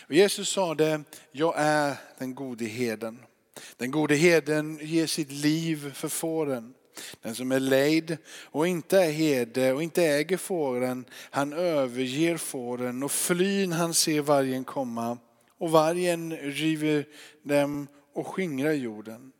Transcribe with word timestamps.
Och 0.00 0.14
Jesus 0.14 0.48
sa 0.48 0.74
det, 0.74 1.02
jag 1.32 1.54
är 1.56 1.94
den 2.18 2.34
gode 2.34 2.64
heden. 2.64 3.18
Den 3.76 3.90
gode 3.90 4.14
heden 4.14 4.78
ger 4.82 5.06
sitt 5.06 5.32
liv 5.32 5.92
för 5.94 6.08
fåren. 6.08 6.74
Den 7.22 7.34
som 7.34 7.52
är 7.52 7.60
lejd 7.60 8.18
och 8.44 8.68
inte 8.68 8.98
är 8.98 9.10
herde 9.10 9.72
och 9.72 9.82
inte 9.82 10.04
äger 10.04 10.36
fåren, 10.36 11.04
han 11.30 11.52
överger 11.52 12.36
fåren 12.36 13.02
och 13.02 13.12
flyn 13.12 13.72
han 13.72 13.94
ser 13.94 14.20
vargen 14.20 14.64
komma 14.64 15.18
och 15.58 15.70
vargen 15.70 16.36
river 16.36 17.06
dem 17.42 17.88
och 18.14 18.26
skingrar 18.26 18.72
jorden. 18.72 19.32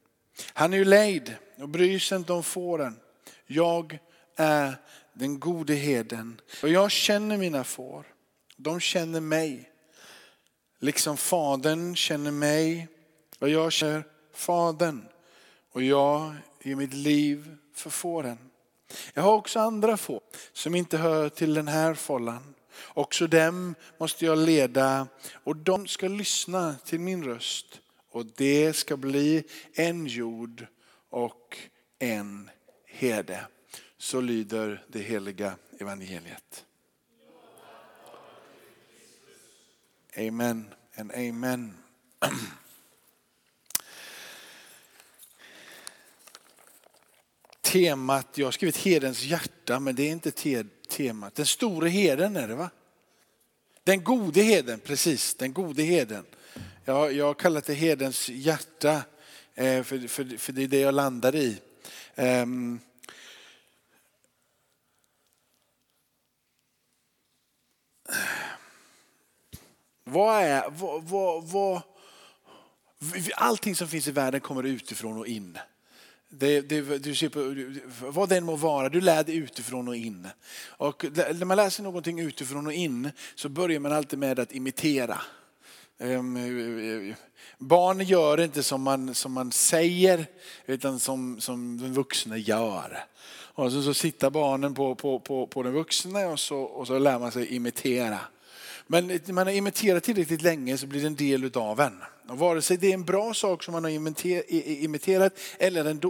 Han 0.53 0.73
är 0.73 0.77
ju 0.77 0.85
lejd 0.85 1.35
och 1.59 1.69
bryr 1.69 1.99
sig 1.99 2.19
inte 2.19 2.33
om 2.33 2.43
fåren. 2.43 2.97
Jag 3.47 3.99
är 4.37 4.75
den 5.15 5.41
gode 5.41 5.75
heden 5.75 6.41
och 6.63 6.69
jag 6.69 6.91
känner 6.91 7.37
mina 7.37 7.65
får. 7.65 8.07
De 8.57 8.81
känner 8.81 9.21
mig. 9.21 9.70
Liksom 10.83 11.17
fadern 11.17 11.97
känner 11.97 12.31
mig 12.31 12.89
och 13.39 13.49
jag 13.49 13.73
känner 13.73 14.05
fadern. 14.33 15.09
Och 15.73 15.83
jag 15.83 16.35
ger 16.63 16.77
mitt 16.77 16.95
liv 16.95 17.57
för 17.75 17.91
fåren. 17.91 18.39
Jag 19.15 19.23
har 19.23 19.33
också 19.33 19.61
andra 19.61 19.97
får 19.97 20.21
som 20.53 20.75
inte 20.75 20.99
hör 20.99 21.29
till 21.29 21.55
den 21.55 21.69
här 21.69 21.95
fållan. 21.95 22.55
Också 22.87 23.27
dem 23.27 23.75
måste 23.99 24.25
jag 24.25 24.39
leda 24.39 25.07
och 25.33 25.57
de 25.57 25.87
ska 25.87 26.09
lyssna 26.09 26.75
till 26.85 27.01
min 27.01 27.25
röst. 27.25 27.81
Och 28.11 28.27
det 28.27 28.73
ska 28.73 28.97
bli 28.97 29.45
en 29.73 30.07
jord 30.07 30.67
och 31.11 31.59
en 31.99 32.51
herde. 32.87 33.47
Så 33.99 34.21
lyder 34.21 34.85
det 34.89 34.99
heliga 34.99 35.57
evangeliet. 35.79 36.65
Amen 40.29 40.65
and 40.97 41.13
amen. 41.13 41.75
Temat, 47.61 48.39
jag 48.39 48.47
har 48.47 48.53
skrivit 48.53 48.77
herdens 48.77 49.23
hjärta 49.23 49.81
men 49.81 49.95
det 49.95 50.03
är 50.03 50.11
inte 50.11 50.31
te 50.31 50.65
temat. 50.89 51.35
Den 51.35 51.47
store 51.47 51.89
herden 51.89 52.37
är 52.37 52.49
det 52.49 52.55
va? 52.55 52.71
Den 53.85 54.05
gode 54.05 54.43
heden, 54.43 54.81
precis, 54.81 55.35
den 55.35 55.53
gode 55.53 55.83
heden. 55.83 56.25
Jag, 56.85 57.13
jag 57.13 57.27
har 57.27 57.35
kallat 57.35 57.65
det 57.65 57.75
herdens 57.75 58.29
hjärta 58.29 59.03
eh, 59.55 59.83
för, 59.83 60.09
för, 60.09 60.37
för 60.39 60.53
det 60.53 60.63
är 60.63 60.69
det 60.69 60.81
jag 60.81 60.95
landar 60.95 61.37
i. 61.37 61.61
Um, 62.15 62.81
vad 70.11 70.43
är, 70.43 70.71
vad, 70.71 71.05
vad, 71.05 71.45
vad, 71.45 71.83
allting 73.35 73.77
som 73.77 73.89
finns 73.89 74.09
i 74.09 74.13
världen 74.13 74.41
kommer 74.41 74.63
utifrån 74.63 75.19
och 75.19 75.27
in. 75.27 75.59
Det, 76.29 76.61
det, 76.61 76.99
du 76.99 77.15
ser 77.15 77.29
på, 77.29 78.11
vad 78.11 78.29
den 78.29 78.45
må 78.45 78.57
vara, 78.57 78.89
du 78.89 79.01
lär 79.01 79.25
dig 79.25 79.37
utifrån 79.37 79.89
och 79.89 79.97
in. 79.97 80.29
Och 80.67 81.05
när 81.15 81.45
man 81.45 81.57
läser 81.57 81.83
någonting 81.83 82.21
utifrån 82.21 82.67
och 82.67 82.73
in 82.73 83.11
så 83.35 83.49
börjar 83.49 83.81
man 83.81 83.93
alltid 83.93 84.19
med 84.19 84.39
att 84.39 84.53
imitera. 84.53 85.21
Ehm, 85.99 87.15
barn 87.59 88.01
gör 88.01 88.41
inte 88.41 88.63
som 88.63 88.83
man, 88.83 89.15
som 89.15 89.33
man 89.33 89.53
säger 89.53 90.27
utan 90.67 90.99
som, 90.99 91.41
som 91.41 91.79
den 91.79 91.93
vuxna 91.93 92.37
gör. 92.37 93.05
Och 93.31 93.73
så, 93.73 93.83
så 93.83 93.95
sitter 93.95 94.31
barnen 94.31 94.75
på, 94.75 94.95
på, 94.95 95.21
på, 95.21 95.47
på 95.47 95.63
den 95.63 95.73
vuxna 95.73 96.29
och 96.29 96.41
så, 96.41 96.61
och 96.61 96.87
så 96.87 96.99
lär 96.99 97.19
man 97.19 97.33
sig 97.33 97.55
imitera. 97.55 98.19
Men 98.93 99.07
när 99.07 99.33
man 99.33 99.47
har 99.47 99.55
imiterat 99.55 100.05
tillräckligt 100.05 100.43
länge 100.43 100.79
så 100.79 100.87
blir 100.87 101.01
det 101.01 101.07
en 101.07 101.15
del 101.15 101.51
av 101.55 101.81
en. 101.81 102.03
Och 102.29 102.39
vare 102.39 102.63
sig 102.63 102.77
det 102.77 102.91
är 102.91 102.95
en 102.95 103.05
bra 103.05 103.35
sak 103.35 103.63
som 103.63 103.73
man 103.73 103.85
har 103.85 103.91
imiterat 104.85 105.33
eller 105.59 105.85
en 105.85 106.01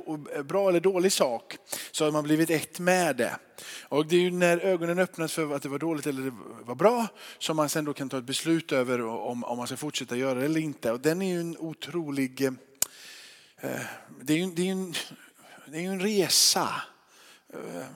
bra 0.47 0.69
eller 0.69 0.81
dålig 0.81 1.13
sak 1.13 1.57
så 1.91 2.05
har 2.05 2.13
man 2.13 2.25
blivit 2.25 2.51
ett 2.51 2.79
med 2.79 3.17
det. 3.17 3.37
Och 3.83 4.07
det 4.07 4.17
är 4.17 4.21
ju 4.21 4.31
när 4.31 4.59
ögonen 4.59 4.99
öppnas 4.99 5.33
för 5.33 5.55
att 5.55 5.63
det 5.63 5.69
var 5.69 5.79
dåligt 5.79 6.07
eller 6.07 6.23
det 6.23 6.33
var 6.65 6.75
bra 6.75 7.07
som 7.39 7.57
man 7.57 7.69
sen 7.69 7.85
då 7.85 7.93
kan 7.93 8.09
ta 8.09 8.19
ett 8.19 8.25
beslut 8.25 8.73
över 8.73 9.07
om, 9.07 9.45
om 9.45 9.59
man 9.59 9.67
ska 9.67 9.77
fortsätta 9.77 10.17
göra 10.17 10.39
det 10.39 10.45
eller 10.45 10.61
inte. 10.61 10.93
Och 10.93 11.01
den 11.01 11.23
är 11.23 11.35
ju 11.35 11.41
en 11.41 11.59
otrolig, 11.59 12.43
eh, 13.61 13.81
det 14.21 14.33
är 14.33 14.37
ju, 14.37 14.51
det 14.51 14.69
är 14.69 14.73
en, 14.73 14.95
det 15.67 15.79
är 15.79 15.91
en 15.91 16.01
resa. 16.01 16.69
Eh, 17.53 17.77
eh, 17.77 17.87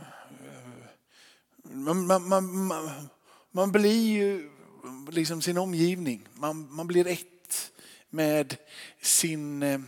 man, 1.63 2.07
man, 2.07 2.29
man, 2.29 3.09
man 3.51 3.73
blir 3.73 4.07
ju 4.07 4.51
liksom 5.11 5.43
sin 5.43 5.59
omgivning. 5.59 6.29
Man, 6.35 6.75
man 6.75 6.87
blir 6.87 7.07
ett 7.07 7.73
med 8.11 8.57
sin, 9.01 9.63
eh, 9.63 9.81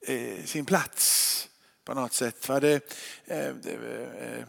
eh 0.00 0.44
sin 0.44 0.64
plats 0.64 1.48
på 1.84 1.94
något 1.94 2.12
sätt. 2.12 2.48
Va? 2.48 2.60
det, 2.60 2.94
eh, 3.26 3.48
eh, 3.48 4.44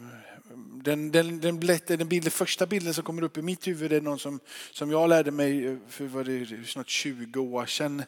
den, 0.82 1.10
den, 1.10 1.40
den, 1.40 1.60
den, 1.86 2.08
bild, 2.08 2.32
första 2.32 2.66
bilden 2.66 2.94
som 2.94 3.04
kommer 3.04 3.22
upp 3.22 3.38
i 3.38 3.42
mitt 3.42 3.66
huvud 3.66 3.92
är 3.92 4.00
någon 4.00 4.18
som, 4.18 4.40
som 4.72 4.90
jag 4.90 5.08
lärde 5.08 5.30
mig 5.30 5.78
för 5.88 6.06
var 6.06 6.24
det, 6.24 6.66
snart 6.66 6.88
20 6.88 7.40
år 7.40 7.66
sedan 7.66 8.02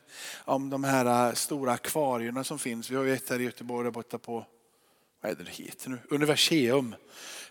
om 0.45 0.71
de 0.71 0.85
här 0.85 1.29
eh, 1.29 1.35
stora 1.35 1.73
akvarierna 1.73 2.45
som 2.45 2.59
finns. 2.59 2.91
Vi 2.91 2.97
har 2.97 3.05
ju 3.05 3.15
ett 3.15 3.31
här 3.31 3.41
i 3.41 3.45
Göteborg 3.45 3.85
där 3.85 3.91
borta 3.91 4.19
på, 4.19 4.47
vad 5.21 5.33
är 5.33 5.37
det 5.37 5.45
det 5.45 5.51
heter 5.51 5.91
nu, 5.91 5.99
Universium. 6.11 6.95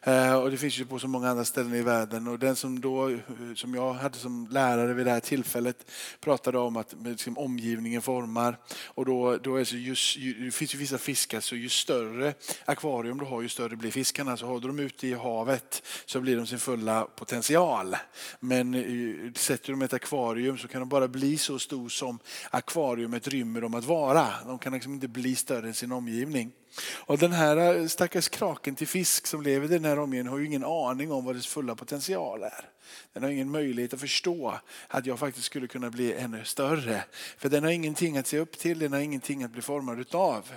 Eh, 0.03 0.35
och 0.35 0.51
det 0.51 0.57
finns 0.57 0.79
ju 0.79 0.85
på 0.85 0.99
så 0.99 1.07
många 1.07 1.29
andra 1.29 1.45
ställen 1.45 1.73
i 1.73 1.81
världen. 1.81 2.27
Och 2.27 2.39
den 2.39 2.55
som, 2.55 2.81
då, 2.81 3.17
som 3.55 3.75
jag 3.75 3.93
hade 3.93 4.17
som 4.17 4.47
lärare 4.51 4.93
vid 4.93 5.05
det 5.05 5.11
här 5.11 5.19
tillfället 5.19 5.91
pratade 6.19 6.57
om 6.57 6.77
att 6.77 6.95
liksom, 7.03 7.37
omgivningen 7.37 8.01
formar. 8.01 8.57
Och 8.85 9.05
då, 9.05 9.37
då 9.37 9.55
är 9.55 9.63
så 9.63 9.75
just, 9.75 10.17
det 10.39 10.51
finns 10.51 10.73
ju 10.73 10.77
vissa 10.77 10.97
fiskar, 10.97 11.39
så 11.39 11.55
ju 11.55 11.69
större 11.69 12.33
akvarium 12.65 13.17
du 13.17 13.25
har 13.25 13.41
ju 13.41 13.49
större 13.49 13.75
blir 13.75 13.91
fiskarna. 13.91 14.37
Så 14.37 14.45
håller 14.45 14.67
de 14.67 14.79
ute 14.79 15.07
i 15.07 15.13
havet 15.13 15.83
så 16.05 16.21
blir 16.21 16.37
de 16.37 16.47
sin 16.47 16.59
fulla 16.59 17.03
potential. 17.03 17.95
Men 18.39 18.73
eh, 18.73 19.31
sätter 19.33 19.71
de 19.71 19.81
ett 19.81 19.93
akvarium 19.93 20.57
så 20.57 20.67
kan 20.67 20.81
de 20.81 20.89
bara 20.89 21.07
bli 21.07 21.37
så 21.37 21.59
stor 21.59 21.89
som 21.89 22.19
akvariumet 22.49 23.27
rymmer 23.27 23.61
dem 23.61 23.73
att 23.73 23.85
vara. 23.85 24.27
De 24.45 24.59
kan 24.59 24.73
liksom 24.73 24.93
inte 24.93 25.07
bli 25.07 25.35
större 25.35 25.67
än 25.67 25.73
sin 25.73 25.91
omgivning. 25.91 26.51
Och 26.79 27.17
den 27.17 27.31
här 27.31 27.79
eh, 27.79 27.87
stackars 27.87 28.29
kraken 28.29 28.75
till 28.75 28.87
fisk 28.87 29.27
som 29.27 29.41
lever 29.41 29.65
i 29.65 29.69
den 29.69 29.85
här 29.85 29.99
omgivningen 29.99 30.31
har 30.31 30.39
ju 30.39 30.45
ingen 30.45 30.63
aning 30.63 31.11
om 31.11 31.25
vad 31.25 31.35
dess 31.35 31.47
fulla 31.47 31.75
potential 31.75 32.43
är. 32.43 32.69
Den 33.13 33.23
har 33.23 33.29
ingen 33.29 33.51
möjlighet 33.51 33.93
att 33.93 33.99
förstå 33.99 34.59
att 34.87 35.05
jag 35.05 35.19
faktiskt 35.19 35.45
skulle 35.45 35.67
kunna 35.67 35.89
bli 35.89 36.13
ännu 36.13 36.43
större. 36.43 37.03
För 37.37 37.49
den 37.49 37.63
har 37.63 37.71
ingenting 37.71 38.17
att 38.17 38.27
se 38.27 38.39
upp 38.39 38.57
till, 38.57 38.79
den 38.79 38.93
har 38.93 38.99
ingenting 38.99 39.43
att 39.43 39.51
bli 39.51 39.61
formad 39.61 39.99
utav. 39.99 40.51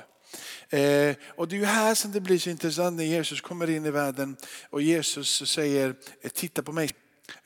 Eh, 0.70 1.16
och 1.28 1.48
det 1.48 1.56
är 1.56 1.60
ju 1.60 1.64
här 1.64 1.94
som 1.94 2.12
det 2.12 2.20
blir 2.20 2.38
så 2.38 2.50
intressant 2.50 2.96
när 2.96 3.04
Jesus 3.04 3.40
kommer 3.40 3.70
in 3.70 3.86
i 3.86 3.90
världen 3.90 4.36
och 4.70 4.82
Jesus 4.82 5.50
säger 5.50 5.94
eh, 6.22 6.30
titta 6.30 6.62
på 6.62 6.72
mig, 6.72 6.90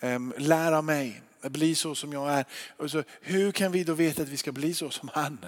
eh, 0.00 0.18
lär 0.36 0.72
av 0.72 0.84
mig 0.84 1.22
bli 1.43 1.75
så 1.75 1.94
som 1.94 2.12
jag 2.12 2.32
är. 2.32 2.44
Och 2.76 2.91
så, 2.91 3.03
hur 3.21 3.53
kan 3.53 3.72
vi 3.72 3.84
då 3.84 3.93
veta 3.93 4.22
att 4.22 4.28
vi 4.28 4.37
ska 4.37 4.53
bli 4.53 4.75
så 4.75 4.91
som 4.91 5.10
han? 5.12 5.38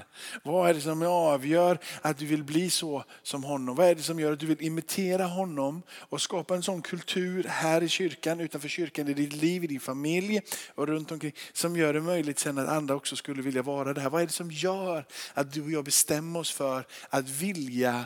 Vad 0.42 0.70
är 0.70 0.74
det 0.74 0.80
som 0.80 1.02
avgör 1.02 1.78
att 2.02 2.18
du 2.18 2.26
vill 2.26 2.44
bli 2.44 2.70
så 2.70 3.04
som 3.22 3.44
honom? 3.44 3.76
Vad 3.76 3.86
är 3.86 3.94
det 3.94 4.02
som 4.02 4.20
gör 4.20 4.32
att 4.32 4.40
du 4.40 4.46
vill 4.46 4.62
imitera 4.62 5.24
honom 5.24 5.82
och 5.90 6.20
skapa 6.20 6.54
en 6.54 6.62
sån 6.62 6.82
kultur 6.82 7.44
här 7.48 7.82
i 7.82 7.88
kyrkan, 7.88 8.40
utanför 8.40 8.68
kyrkan, 8.68 9.08
i 9.08 9.14
ditt 9.14 9.32
liv, 9.32 9.64
i 9.64 9.66
din 9.66 9.80
familj 9.80 10.40
och 10.74 10.86
runt 10.86 11.12
omkring 11.12 11.32
som 11.52 11.76
gör 11.76 11.92
det 11.92 12.00
möjligt 12.00 12.38
sen 12.38 12.58
att 12.58 12.68
andra 12.68 12.94
också 12.94 13.16
skulle 13.16 13.42
vilja 13.42 13.62
vara 13.62 13.94
det 13.94 14.00
här. 14.00 14.10
Vad 14.10 14.22
är 14.22 14.26
det 14.26 14.32
som 14.32 14.50
gör 14.50 15.06
att 15.34 15.52
du 15.52 15.62
och 15.62 15.70
jag 15.70 15.84
bestämmer 15.84 16.40
oss 16.40 16.50
för 16.50 16.86
att 17.08 17.28
vilja 17.28 18.04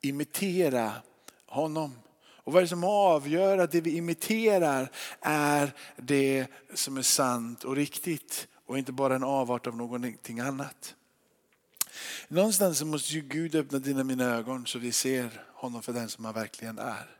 imitera 0.00 0.92
honom? 1.46 1.94
Och 2.44 2.52
vad 2.52 2.60
är 2.60 2.64
det 2.64 2.68
som 2.68 2.84
avgör 2.84 3.58
att 3.58 3.72
det 3.72 3.80
vi 3.80 3.96
imiterar 3.96 4.90
är 5.20 5.72
det 5.96 6.46
som 6.74 6.96
är 6.96 7.02
sant 7.02 7.64
och 7.64 7.76
riktigt 7.76 8.48
och 8.66 8.78
inte 8.78 8.92
bara 8.92 9.14
en 9.14 9.24
avart 9.24 9.66
av 9.66 9.76
någonting 9.76 10.40
annat? 10.40 10.94
Någonstans 12.28 12.82
måste 12.82 13.12
ju 13.12 13.20
Gud 13.20 13.54
öppna 13.54 13.78
dina 13.78 14.04
mina 14.04 14.24
ögon 14.24 14.66
så 14.66 14.78
vi 14.78 14.92
ser 14.92 15.42
honom 15.52 15.82
för 15.82 15.92
den 15.92 16.08
som 16.08 16.24
han 16.24 16.34
verkligen 16.34 16.78
är. 16.78 17.16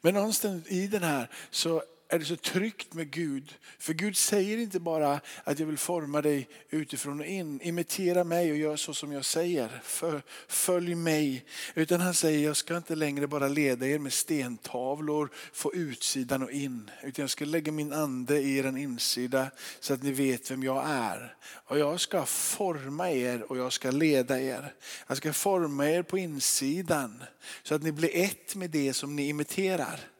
Men 0.00 0.14
någonstans 0.14 0.66
i 0.66 0.86
den 0.86 1.02
här 1.02 1.30
så 1.50 1.82
är 2.08 2.18
det 2.18 2.24
så 2.24 2.36
tryggt 2.36 2.94
med 2.94 3.10
Gud. 3.10 3.54
För 3.78 3.92
Gud 3.92 4.16
säger 4.16 4.58
inte 4.58 4.80
bara 4.80 5.20
att 5.44 5.58
jag 5.58 5.66
vill 5.66 5.78
forma 5.78 6.22
dig 6.22 6.48
utifrån 6.70 7.20
och 7.20 7.26
in. 7.26 7.60
Imitera 7.62 8.24
mig 8.24 8.50
och 8.50 8.56
gör 8.58 8.76
så 8.76 8.94
som 8.94 9.12
jag 9.12 9.24
säger. 9.24 9.80
För, 9.84 10.22
följ 10.48 10.94
mig. 10.94 11.44
Utan 11.74 12.00
han 12.00 12.14
säger 12.14 12.46
jag 12.46 12.56
ska 12.56 12.76
inte 12.76 12.94
längre 12.94 13.26
bara 13.26 13.48
leda 13.48 13.86
er 13.86 13.98
med 13.98 14.12
stentavlor, 14.12 15.30
få 15.52 15.74
utsidan 15.74 16.42
och 16.42 16.50
in. 16.50 16.90
Utan 17.02 17.22
jag 17.22 17.30
ska 17.30 17.44
lägga 17.44 17.72
min 17.72 17.92
ande 17.92 18.38
i 18.38 18.58
er 18.58 18.78
insida 18.78 19.50
så 19.80 19.94
att 19.94 20.02
ni 20.02 20.12
vet 20.12 20.50
vem 20.50 20.62
jag 20.62 20.84
är. 20.86 21.36
Och 21.50 21.78
jag 21.78 22.00
ska 22.00 22.26
forma 22.26 23.10
er 23.10 23.50
och 23.50 23.58
jag 23.58 23.72
ska 23.72 23.90
leda 23.90 24.40
er. 24.40 24.74
Jag 25.06 25.16
ska 25.16 25.32
forma 25.32 25.90
er 25.90 26.02
på 26.02 26.18
insidan 26.18 27.22
så 27.62 27.74
att 27.74 27.82
ni 27.82 27.92
blir 27.92 28.16
ett 28.16 28.56
med 28.56 28.70
det 28.70 28.92
som 28.92 29.16
ni 29.16 29.28
imiterar 29.28 30.13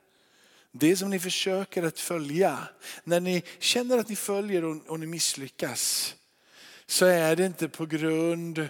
det 0.76 0.96
som 0.96 1.10
ni 1.10 1.18
försöker 1.18 1.82
att 1.82 2.00
följa, 2.00 2.58
när 3.04 3.20
ni 3.20 3.42
känner 3.58 3.98
att 3.98 4.08
ni 4.08 4.16
följer 4.16 4.64
och, 4.64 4.76
och 4.86 5.00
ni 5.00 5.06
misslyckas, 5.06 6.14
så 6.86 7.06
är 7.06 7.36
det 7.36 7.46
inte 7.46 7.68
på 7.68 7.86
grund 7.86 8.68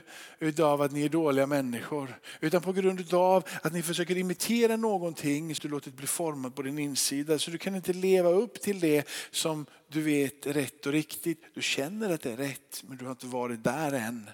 av 0.60 0.82
att 0.82 0.92
ni 0.92 1.04
är 1.04 1.08
dåliga 1.08 1.46
människor. 1.46 2.18
Utan 2.40 2.62
på 2.62 2.72
grund 2.72 3.14
av 3.14 3.44
att 3.62 3.72
ni 3.72 3.82
försöker 3.82 4.16
imitera 4.16 4.76
någonting 4.76 5.54
som 5.54 5.68
du 5.68 5.74
låtit 5.74 5.94
bli 5.94 6.06
format 6.06 6.54
på 6.54 6.62
din 6.62 6.78
insida. 6.78 7.38
Så 7.38 7.50
du 7.50 7.58
kan 7.58 7.74
inte 7.74 7.92
leva 7.92 8.28
upp 8.28 8.60
till 8.60 8.80
det 8.80 9.08
som 9.30 9.66
du 9.88 10.02
vet 10.02 10.46
är 10.46 10.52
rätt 10.52 10.86
och 10.86 10.92
riktigt. 10.92 11.44
Du 11.54 11.62
känner 11.62 12.10
att 12.10 12.22
det 12.22 12.32
är 12.32 12.36
rätt 12.36 12.82
men 12.82 12.96
du 12.96 13.04
har 13.04 13.12
inte 13.12 13.26
varit 13.26 13.64
där 13.64 13.92
än 13.92 14.30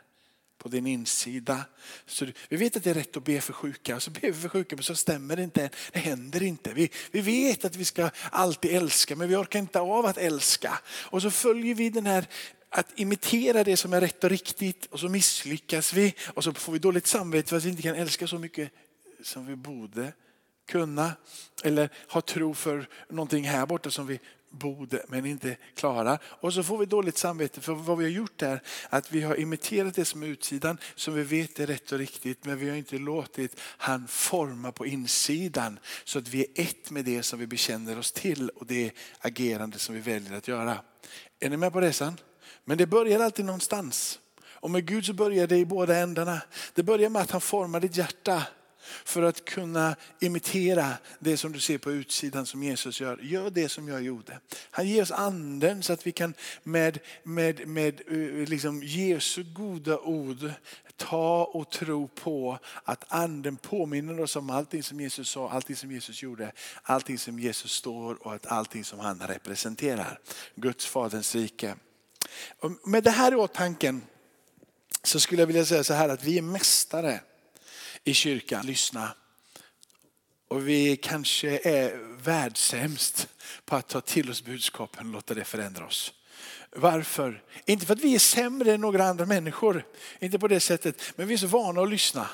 på 0.63 0.69
din 0.69 0.87
insida. 0.87 1.65
Så 2.07 2.27
vi 2.49 2.57
vet 2.57 2.77
att 2.77 2.85
det 2.85 2.91
är 2.91 2.95
rätt 2.95 3.17
att 3.17 3.25
be 3.25 3.41
för 3.41 3.53
sjuka, 3.53 4.01
så 4.01 4.11
ber 4.11 4.21
vi 4.21 4.33
för 4.33 4.49
sjuka 4.49 4.77
men 4.77 4.83
så 4.83 4.95
stämmer 4.95 5.37
det 5.37 5.43
inte. 5.43 5.71
Det 5.93 5.99
händer 5.99 6.43
inte. 6.43 6.73
Vi, 6.73 6.91
vi 7.11 7.21
vet 7.21 7.65
att 7.65 7.77
vi 7.77 7.85
ska 7.85 8.11
alltid 8.31 8.71
älska 8.71 9.17
men 9.17 9.29
vi 9.29 9.37
orkar 9.37 9.59
inte 9.59 9.81
av 9.81 10.07
att 10.07 10.19
älska. 10.19 10.79
Och 10.87 11.23
så 11.23 11.31
följer 11.31 11.75
vi 11.75 11.91
den 11.91 12.07
här 12.07 12.27
att 12.69 13.01
imitera 13.01 13.65
det 13.65 13.77
som 13.77 13.93
är 13.93 14.01
rätt 14.01 14.25
och 14.25 14.31
riktigt 14.31 14.87
och 14.87 15.01
så 15.01 15.09
misslyckas 15.09 15.93
vi 15.93 16.15
och 16.27 16.45
så 16.45 16.53
får 16.53 16.73
vi 16.73 16.79
dåligt 16.79 17.07
samvete 17.07 17.49
för 17.49 17.57
att 17.57 17.65
vi 17.65 17.71
inte 17.71 17.83
kan 17.83 17.95
älska 17.95 18.27
så 18.27 18.39
mycket 18.39 18.71
som 19.23 19.47
vi 19.47 19.57
borde 19.57 20.13
kunna. 20.71 21.13
Eller 21.63 21.89
ha 22.09 22.21
tro 22.21 22.55
för 22.55 22.89
någonting 23.09 23.45
här 23.45 23.67
borta 23.67 23.91
som 23.91 24.07
vi 24.07 24.21
borde 24.51 25.05
men 25.09 25.27
inte 25.27 25.57
klarar. 25.75 26.19
Och 26.25 26.55
så 26.55 26.63
får 26.63 26.79
vi 26.79 26.87
dåligt 26.87 27.19
samvete 27.19 27.61
för 27.61 27.73
vad 27.73 27.99
vi 27.99 28.05
har 28.05 28.11
gjort 28.11 28.43
är 28.43 28.63
att 28.89 29.13
vi 29.13 29.23
har 29.23 29.41
imiterat 29.41 29.95
det 29.95 30.05
som 30.05 30.23
är 30.23 30.27
utsidan 30.27 30.79
som 30.95 31.15
vi 31.15 31.23
vet 31.23 31.61
är 31.61 31.67
rätt 31.67 31.93
och 31.93 31.99
riktigt 31.99 32.45
men 32.45 32.59
vi 32.59 32.69
har 32.69 32.77
inte 32.77 32.99
låtit 32.99 33.61
han 33.61 34.07
forma 34.09 34.73
på 34.73 34.87
insidan 34.87 35.79
så 36.05 36.19
att 36.19 36.29
vi 36.29 36.41
är 36.41 36.63
ett 36.63 36.91
med 36.91 37.05
det 37.05 37.23
som 37.23 37.39
vi 37.39 37.47
bekänner 37.47 37.99
oss 37.99 38.13
till 38.13 38.49
och 38.49 38.67
det 38.67 38.91
agerande 39.19 39.79
som 39.79 39.95
vi 39.95 40.01
väljer 40.01 40.37
att 40.37 40.49
göra. 40.49 40.79
Är 41.41 41.51
ni 41.51 41.57
med 41.57 41.73
på 41.73 41.81
resan? 41.81 42.17
Men 42.65 42.79
det 42.79 42.87
börjar 42.87 43.21
alltid 43.21 43.45
någonstans. 43.45 44.19
Och 44.43 44.71
med 44.71 44.87
Gud 44.87 45.07
så 45.07 45.13
börjar 45.13 45.47
det 45.47 45.57
i 45.57 45.65
båda 45.65 45.97
ändarna. 45.97 46.41
Det 46.75 46.83
börjar 46.83 47.11
med 47.11 47.23
att 47.23 47.31
han 47.31 47.41
formar 47.41 47.81
ditt 47.81 47.97
hjärta 47.97 48.43
för 49.05 49.23
att 49.23 49.45
kunna 49.45 49.97
imitera 50.21 50.93
det 51.19 51.37
som 51.37 51.53
du 51.53 51.61
ser 51.61 51.79
på 51.79 51.93
utsidan 51.93 52.47
som 52.47 52.63
Jesus 52.63 53.01
gör. 53.01 53.19
Gör 53.23 53.51
det 53.51 53.69
som 53.69 53.89
jag 53.89 54.03
gjorde. 54.03 54.41
Han 54.71 54.89
ger 54.89 55.03
oss 55.03 55.11
anden 55.11 55.83
så 55.83 55.93
att 55.93 56.07
vi 56.07 56.13
kan 56.13 56.35
med, 56.63 56.99
med, 57.23 57.69
med 57.69 58.01
eh, 58.09 58.49
liksom 58.49 58.83
Jesu 58.83 59.45
goda 59.45 59.99
ord 59.99 60.53
ta 60.97 61.45
och 61.45 61.71
tro 61.71 62.09
på 62.09 62.59
att 62.85 63.05
anden 63.09 63.57
påminner 63.57 64.21
oss 64.21 64.37
om 64.37 64.51
allting 64.51 64.83
som 64.83 65.01
Jesus 65.01 65.29
sa, 65.29 65.51
allting 65.51 65.77
som 65.77 65.93
Jesus 65.93 66.23
gjorde, 66.23 66.53
allting 66.83 67.19
som 67.19 67.39
Jesus 67.39 67.73
står 67.73 68.27
och 68.27 68.35
att 68.35 68.47
allting 68.47 68.85
som 68.85 68.99
han 68.99 69.19
representerar. 69.19 70.19
Guds 70.55 70.87
faderns 70.87 71.35
rike. 71.35 71.75
Och 72.59 72.89
med 72.89 73.05
det 73.05 73.11
här 73.11 73.33
i 73.33 73.37
åtanke 73.37 74.01
så 75.03 75.21
skulle 75.21 75.43
jag 75.43 75.47
vilja 75.47 75.65
säga 75.65 75.85
så 75.85 75.95
här 75.95 76.09
att 76.09 76.25
vi 76.25 76.39
är 76.39 76.43
mästare 76.43 77.21
i 78.05 78.15
kyrkan. 78.15 78.67
Lyssna. 78.67 79.15
Och 80.49 80.69
vi 80.69 80.97
kanske 80.97 81.59
är 81.59 82.17
världssämst 82.23 83.29
på 83.65 83.77
att 83.77 83.89
ta 83.89 84.01
till 84.01 84.31
oss 84.31 84.45
budskapen 84.45 85.07
och 85.07 85.13
låta 85.13 85.35
det 85.35 85.45
förändra 85.45 85.87
oss. 85.87 86.13
Varför? 86.77 87.43
Inte 87.65 87.87
för 87.87 87.95
att 87.95 88.01
vi 88.01 88.15
är 88.15 88.19
sämre 88.19 88.73
än 88.73 88.81
några 88.81 89.05
andra 89.05 89.27
människor, 89.27 89.87
inte 90.21 90.39
på 90.39 90.49
det 90.49 90.61
sättet, 90.61 91.03
men 91.17 91.29
vi 91.29 91.35
är 91.35 91.39
så 91.39 91.47
vana 91.47 91.83
att 91.83 91.91
lyssna. 91.91 92.29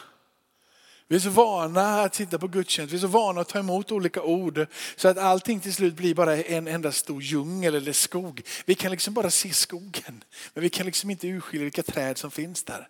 Vi 1.09 1.17
är 1.17 1.21
så 1.21 1.31
vana 1.31 2.01
att 2.01 2.15
sitta 2.15 2.39
på 2.39 2.49
gudstjänst, 2.49 2.93
vi 2.93 2.97
är 2.97 3.01
så 3.01 3.07
vana 3.07 3.41
att 3.41 3.49
ta 3.49 3.59
emot 3.59 3.93
olika 3.93 4.23
ord 4.23 4.67
så 4.97 5.09
att 5.09 5.19
allting 5.19 5.61
till 5.61 5.75
slut 5.75 5.95
blir 5.95 6.15
bara 6.15 6.37
en 6.37 6.69
enda 6.69 6.93
stor 6.93 7.23
djungel 7.23 7.75
eller 7.75 7.93
skog. 7.93 8.43
Vi 8.65 8.75
kan 8.75 8.91
liksom 8.91 9.15
bara 9.15 9.31
se 9.31 9.53
skogen, 9.53 10.25
men 10.55 10.63
vi 10.63 10.71
kan 10.71 10.87
liksom 10.87 11.11
inte 11.11 11.29
urskilja 11.29 11.65
vilka 11.65 11.83
träd 11.83 12.19
som 12.19 12.31
finns 12.31 12.63
där. 12.63 12.89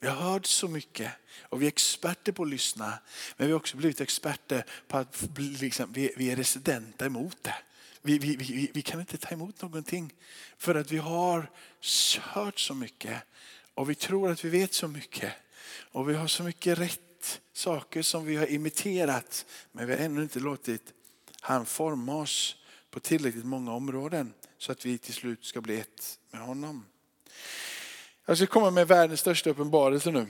Vi 0.00 0.08
har 0.08 0.16
hört 0.16 0.46
så 0.46 0.68
mycket 0.68 1.12
och 1.42 1.62
vi 1.62 1.66
är 1.66 1.68
experter 1.68 2.32
på 2.32 2.42
att 2.42 2.48
lyssna. 2.48 2.98
Men 3.36 3.46
vi 3.46 3.52
har 3.52 3.60
också 3.60 3.76
blivit 3.76 4.00
experter 4.00 4.64
på 4.88 4.96
att 4.96 5.28
liksom, 5.36 5.92
vi, 5.92 6.12
vi 6.16 6.30
är 6.30 6.36
residenta 6.36 7.06
emot 7.06 7.36
det. 7.42 7.54
Vi, 8.02 8.18
vi, 8.18 8.36
vi, 8.36 8.70
vi, 8.74 8.82
kan 8.82 9.00
inte 9.00 9.16
ta 9.16 9.28
emot 9.28 9.62
någonting 9.62 10.14
för 10.58 10.74
att 10.74 10.92
vi 10.92 10.98
har 10.98 11.50
hört 12.20 12.58
så 12.58 12.74
mycket 12.74 13.22
och 13.74 13.90
vi 13.90 13.94
tror 13.94 14.30
att 14.30 14.44
vi 14.44 14.48
vet 14.48 14.74
så 14.74 14.88
mycket. 14.88 15.32
Och 15.92 16.10
vi 16.10 16.14
har 16.14 16.26
så 16.26 16.42
mycket 16.42 16.78
rätt 16.78 17.40
saker 17.52 18.02
som 18.02 18.24
vi 18.24 18.36
har 18.36 18.46
imiterat 18.46 19.46
men 19.72 19.86
vi 19.86 19.92
har 19.92 20.00
ännu 20.00 20.22
inte 20.22 20.40
låtit 20.40 20.92
han 21.40 21.66
forma 21.66 22.16
oss 22.16 22.56
på 22.90 23.00
tillräckligt 23.00 23.44
många 23.44 23.72
områden 23.72 24.32
så 24.58 24.72
att 24.72 24.86
vi 24.86 24.98
till 24.98 25.14
slut 25.14 25.44
ska 25.44 25.60
bli 25.60 25.80
ett 25.80 26.18
med 26.30 26.40
honom. 26.40 26.84
Jag 28.30 28.36
ska 28.36 28.46
komma 28.46 28.70
med 28.70 28.88
världens 28.88 29.20
största 29.20 29.50
uppenbarelse 29.50 30.10
nu. 30.10 30.26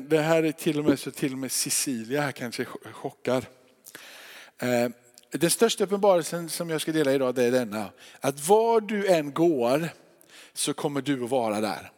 Det 0.00 0.18
här 0.18 0.42
är 0.42 0.52
till 0.52 0.78
och 0.78 0.84
med 0.84 0.98
så 0.98 1.10
till 1.10 1.32
och 1.32 1.38
med 1.38 1.52
Cecilia 1.52 2.20
här 2.20 2.32
kanske 2.32 2.64
chockar. 2.64 3.44
Eh, 4.58 4.88
den 5.30 5.50
största 5.50 5.84
uppenbarelsen 5.84 6.48
som 6.48 6.70
jag 6.70 6.80
ska 6.80 6.92
dela 6.92 7.12
idag 7.12 7.34
det 7.34 7.44
är 7.44 7.50
denna. 7.50 7.90
Att 8.20 8.48
var 8.48 8.80
du 8.80 9.06
än 9.06 9.32
går 9.32 9.88
så 10.52 10.74
kommer 10.74 11.02
du 11.02 11.24
att 11.24 11.30
vara 11.30 11.60
där. 11.60 11.90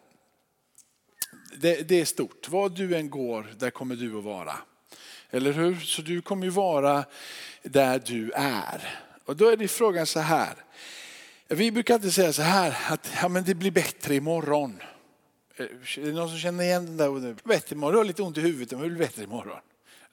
Det, 1.57 1.89
det 1.89 2.01
är 2.01 2.05
stort. 2.05 2.49
Var 2.49 2.69
du 2.69 2.97
än 2.97 3.11
går, 3.11 3.55
där 3.59 3.71
kommer 3.71 3.97
du 3.97 4.19
att 4.19 4.25
vara. 4.25 4.55
Eller 5.31 5.53
hur? 5.53 5.77
Så 5.77 6.03
du 6.03 6.23
kommer 6.23 6.45
ju 6.45 6.51
vara 6.51 7.05
där 7.63 8.03
du 8.07 8.33
är. 8.35 9.01
Och 9.25 9.37
då 9.37 9.49
är 9.49 9.57
det 9.57 9.69
frågan 9.69 10.07
så 10.07 10.21
här. 10.21 10.55
Vi 11.49 11.73
brukar 11.73 11.95
alltid 11.95 12.15
säga 12.15 12.33
så 12.33 12.43
här 12.43 12.79
att 12.89 13.11
ja, 13.23 13.29
men 13.29 13.45
det 13.45 13.55
blir 13.55 13.71
bättre 13.71 14.15
imorgon. 14.15 14.81
Eh, 15.59 15.65
är 15.65 16.07
det 16.07 16.13
någon 16.13 16.29
som 16.29 16.39
känner 16.39 16.65
igen 16.65 16.87
den 16.87 16.97
där? 16.97 17.37
Bättre 17.45 17.77
imorgon, 17.77 17.93
du 17.93 17.99
har 17.99 18.05
lite 18.05 18.23
ont 18.23 18.39
i 18.39 18.41
huvudet, 18.41 18.73
men 18.73 18.81
det 18.81 18.89
blir 18.89 18.99
bättre 18.99 19.25
imorgon. 19.25 19.61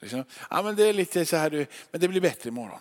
Liksom. 0.00 0.24
Ja, 0.50 0.62
men 0.62 0.76
det 0.76 0.88
är 0.88 0.92
lite 0.92 1.26
så 1.26 1.36
här, 1.36 1.66
men 1.90 2.00
det 2.00 2.08
blir 2.08 2.20
bättre 2.20 2.48
imorgon. 2.48 2.80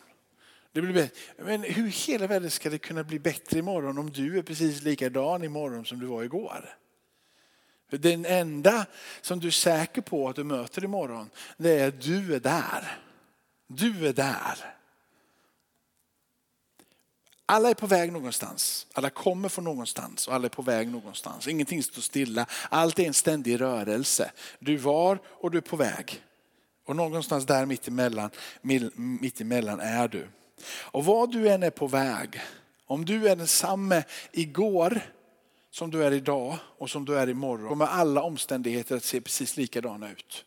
Det 0.72 0.82
blir 0.82 0.94
bättre. 0.94 1.16
Men 1.38 1.64
hur 1.64 1.88
i 1.88 1.90
hela 1.90 2.28
världen 2.28 2.52
ska 2.52 2.70
det 2.70 2.78
kunna 2.78 3.04
bli 3.04 3.20
bättre 3.20 3.60
imorgon 3.60 3.98
om 3.98 4.10
du 4.10 4.38
är 4.38 4.42
precis 4.42 4.82
likadan 4.82 5.44
imorgon 5.44 5.86
som 5.86 6.00
du 6.00 6.06
var 6.06 6.24
igår? 6.24 6.78
För 7.90 7.98
den 7.98 8.26
enda 8.26 8.86
som 9.22 9.40
du 9.40 9.48
är 9.48 9.52
säker 9.52 10.02
på 10.02 10.30
att 10.30 10.36
du 10.36 10.44
möter 10.44 10.84
imorgon, 10.84 11.30
det 11.58 11.80
är 11.80 11.88
att 11.88 12.02
du 12.02 12.36
är 12.36 12.40
där. 12.40 12.98
Du 13.68 14.08
är 14.08 14.14
där. 14.14 14.75
Alla 17.46 17.70
är 17.70 17.74
på 17.74 17.88
väg 17.88 18.12
någonstans. 18.12 18.88
Alla 18.94 19.10
kommer 19.10 19.50
från 19.50 19.64
någonstans 19.64 20.28
och 20.28 20.34
alla 20.34 20.46
är 20.46 20.50
på 20.50 20.62
väg 20.62 20.88
någonstans. 20.88 21.48
Ingenting 21.48 21.84
står 21.84 22.02
stilla. 22.02 22.46
Allt 22.70 23.00
är 23.00 23.04
en 23.04 23.14
ständig 23.14 23.62
rörelse. 23.62 24.32
Du 24.60 24.78
var 24.78 25.20
och 25.26 25.52
du 25.52 25.58
är 25.58 25.62
på 25.62 25.76
väg. 25.76 26.22
Och 26.86 26.96
någonstans 26.96 27.46
där 27.46 27.66
mittemellan, 27.66 28.30
mittemellan 28.96 29.80
är 29.80 30.08
du. 30.08 30.28
Och 30.68 31.06
vad 31.06 31.32
du 31.32 31.50
än 31.50 31.64
är 31.64 31.70
på 31.70 31.88
väg, 31.88 32.42
om 32.88 33.06
du 33.06 33.30
är 33.30 33.36
densamme 33.36 34.04
igår 34.32 35.02
som 35.72 35.92
du 35.92 36.04
är 36.04 36.12
idag 36.12 36.58
och 36.78 36.90
som 36.90 37.06
du 37.06 37.18
är 37.18 37.30
imorgon 37.30 37.70
kommer 37.70 37.86
alla 37.86 38.22
omständigheter 38.22 38.96
att 38.96 39.04
se 39.04 39.22
precis 39.22 39.58
likadana 39.58 40.12
ut. 40.12 40.46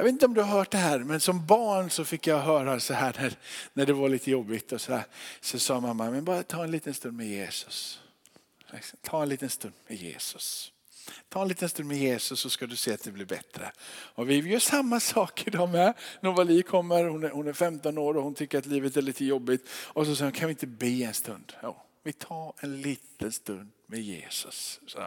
Jag 0.00 0.04
vet 0.04 0.12
inte 0.12 0.26
om 0.26 0.34
du 0.34 0.40
har 0.40 0.58
hört 0.58 0.70
det 0.70 0.78
här, 0.78 0.98
men 0.98 1.20
som 1.20 1.46
barn 1.46 1.90
så 1.90 2.04
fick 2.04 2.26
jag 2.26 2.38
höra 2.38 2.80
så 2.80 2.94
här 2.94 3.16
när, 3.18 3.36
när 3.72 3.86
det 3.86 3.92
var 3.92 4.08
lite 4.08 4.30
jobbigt. 4.30 4.72
Och 4.72 4.80
så, 4.80 4.92
här, 4.92 5.04
så 5.40 5.58
sa 5.58 5.80
mamma, 5.80 6.10
men 6.10 6.24
bara 6.24 6.42
ta 6.42 6.64
en 6.64 6.70
liten 6.70 6.94
stund 6.94 7.16
med 7.16 7.26
Jesus. 7.26 8.00
Ta 9.02 9.22
en 9.22 9.28
liten 9.28 9.50
stund 9.50 9.74
med 9.88 9.98
Jesus. 9.98 10.72
Ta 11.28 11.42
en 11.42 11.48
liten 11.48 11.68
stund 11.68 11.88
med 11.88 11.98
Jesus 11.98 12.40
så 12.40 12.50
ska 12.50 12.66
du 12.66 12.76
se 12.76 12.92
att 12.92 13.02
det 13.02 13.10
blir 13.10 13.24
bättre. 13.24 13.72
Och 13.90 14.30
vi 14.30 14.48
gör 14.48 14.58
samma 14.58 15.00
sak 15.00 15.46
idag 15.46 15.68
med. 15.68 15.94
Novali 16.20 16.62
kommer, 16.62 17.04
hon 17.04 17.24
är, 17.24 17.30
hon 17.30 17.48
är 17.48 17.52
15 17.52 17.98
år 17.98 18.16
och 18.16 18.22
hon 18.22 18.34
tycker 18.34 18.58
att 18.58 18.66
livet 18.66 18.96
är 18.96 19.02
lite 19.02 19.24
jobbigt. 19.24 19.68
Och 19.72 20.06
så 20.06 20.16
säger 20.16 20.30
hon, 20.30 20.38
kan 20.38 20.48
vi 20.48 20.52
inte 20.52 20.66
be 20.66 20.86
en 20.86 21.14
stund? 21.14 21.52
Ja, 21.62 21.84
vi 22.02 22.12
tar 22.12 22.54
en 22.60 22.82
liten 22.82 23.32
stund 23.32 23.70
med 23.86 24.00
Jesus. 24.00 24.80
Så, 24.86 24.98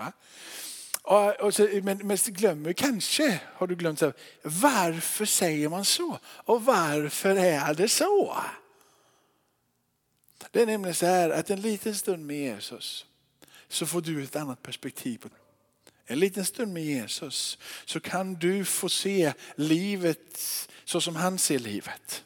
och 1.39 1.55
så, 1.55 1.67
men, 1.83 1.97
men 1.97 2.17
glömmer 2.17 2.73
kanske, 2.73 3.41
har 3.53 3.67
du 3.67 3.75
glömt, 3.75 3.99
så, 3.99 4.13
varför 4.41 5.25
säger 5.25 5.69
man 5.69 5.85
så? 5.85 6.19
Och 6.25 6.65
varför 6.65 7.35
är 7.35 7.73
det 7.73 7.89
så? 7.89 8.35
Det 10.51 10.61
är 10.61 10.65
nämligen 10.65 10.95
så 10.95 11.05
här 11.05 11.29
att 11.29 11.49
en 11.49 11.61
liten 11.61 11.95
stund 11.95 12.25
med 12.25 12.37
Jesus 12.37 13.05
så 13.67 13.85
får 13.85 14.01
du 14.01 14.23
ett 14.23 14.35
annat 14.35 14.61
perspektiv. 14.61 15.17
på 15.17 15.29
En 16.05 16.19
liten 16.19 16.45
stund 16.45 16.73
med 16.73 16.83
Jesus 16.83 17.57
så 17.85 17.99
kan 17.99 18.33
du 18.33 18.65
få 18.65 18.89
se 18.89 19.33
livet 19.55 20.39
så 20.85 21.01
som 21.01 21.15
han 21.15 21.39
ser 21.39 21.59
livet. 21.59 22.23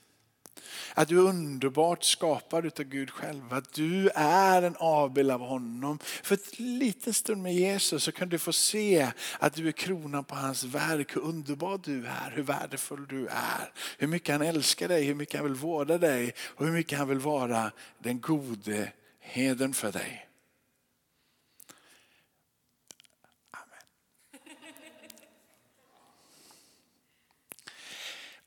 Att 0.98 1.08
du 1.08 1.18
är 1.18 1.30
underbart 1.30 2.04
skapad 2.04 2.66
utav 2.66 2.86
Gud 2.86 3.12
själv. 3.12 3.54
Att 3.54 3.74
du 3.74 4.10
är 4.16 4.62
en 4.62 4.75
avbild 4.80 5.32
av 5.32 5.42
honom. 5.42 6.00
För 6.00 6.36
ett 6.36 6.60
liten 6.60 7.13
stund 7.13 7.44
med 7.44 7.54
Jesus 7.54 8.04
så 8.04 8.12
kan 8.12 8.30
du 8.30 8.39
få 8.39 8.54
se 8.54 9.12
att 9.39 9.54
du 9.54 9.68
är 9.68 9.72
kronan 9.72 10.24
på 10.24 10.36
hans 10.36 10.63
verk. 10.63 11.16
Hur 11.16 11.22
underbar 11.22 11.80
du 11.84 12.08
är, 12.08 12.32
hur 12.36 12.44
värdefull 12.44 13.08
du 13.08 13.27
är. 13.27 13.74
Hur 13.98 14.08
mycket 14.08 14.36
han 14.36 14.42
älskar 14.42 14.88
dig, 14.88 15.04
hur 15.04 15.16
mycket 15.16 15.39
han 15.39 15.44
vill 15.44 15.60
vårda 15.60 15.98
dig 15.98 16.34
och 16.39 16.66
hur 16.66 16.74
mycket 16.74 16.98
han 16.98 17.08
vill 17.08 17.20
vara 17.20 17.72
den 18.00 18.22
gode 18.22 18.92
heden 19.20 19.74
för 19.74 19.92
dig. 19.92 20.27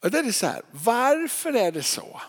Och 0.00 0.11
det 0.11 0.19
är 0.19 0.33
så 0.33 0.47
här, 0.47 0.62
varför 0.71 1.52
är 1.52 1.73
det 1.73 1.83
så? 1.83 2.21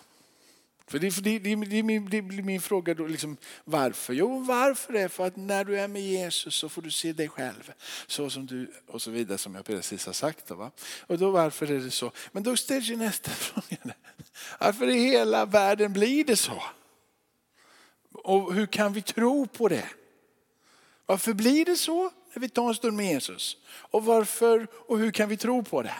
För 0.91 0.99
det, 0.99 1.23
det, 1.23 1.39
det, 1.39 1.55
det, 1.55 1.83
min, 1.83 2.09
det 2.09 2.21
blir 2.21 2.43
min 2.43 2.61
fråga 2.61 2.93
då, 2.93 3.07
liksom, 3.07 3.37
varför? 3.63 4.13
Jo, 4.13 4.39
varför 4.39 4.93
är 4.93 5.07
för 5.07 5.27
att 5.27 5.35
när 5.35 5.63
du 5.63 5.79
är 5.79 5.87
med 5.87 6.01
Jesus 6.01 6.55
så 6.55 6.69
får 6.69 6.81
du 6.81 6.91
se 6.91 7.13
dig 7.13 7.29
själv 7.29 7.73
så 8.07 8.29
som 8.29 8.45
du 8.45 8.71
och 8.87 9.01
så 9.01 9.11
vidare 9.11 9.37
som 9.37 9.55
jag 9.55 9.65
precis 9.65 10.05
har 10.05 10.13
sagt. 10.13 10.47
Då, 10.47 10.55
va? 10.55 10.71
Och 11.07 11.17
då 11.17 11.31
varför 11.31 11.71
är 11.71 11.79
det 11.79 11.91
så? 11.91 12.11
Men 12.31 12.43
då 12.43 12.57
ställs 12.57 12.89
ju 12.89 12.95
nästa 12.95 13.31
fråga. 13.31 13.93
Varför 14.59 14.87
i 14.87 14.99
hela 14.99 15.45
världen 15.45 15.93
blir 15.93 16.23
det 16.23 16.35
så? 16.35 16.63
Och 18.11 18.53
hur 18.53 18.65
kan 18.65 18.93
vi 18.93 19.01
tro 19.01 19.47
på 19.47 19.67
det? 19.67 19.89
Varför 21.05 21.33
blir 21.33 21.65
det 21.65 21.75
så 21.75 22.11
när 22.33 22.41
vi 22.41 22.49
tar 22.49 22.67
en 22.67 22.75
stund 22.75 22.97
med 22.97 23.05
Jesus? 23.05 23.57
Och 23.67 24.05
varför 24.05 24.67
och 24.73 24.99
hur 24.99 25.11
kan 25.11 25.29
vi 25.29 25.37
tro 25.37 25.63
på 25.63 25.81
det? 25.81 25.95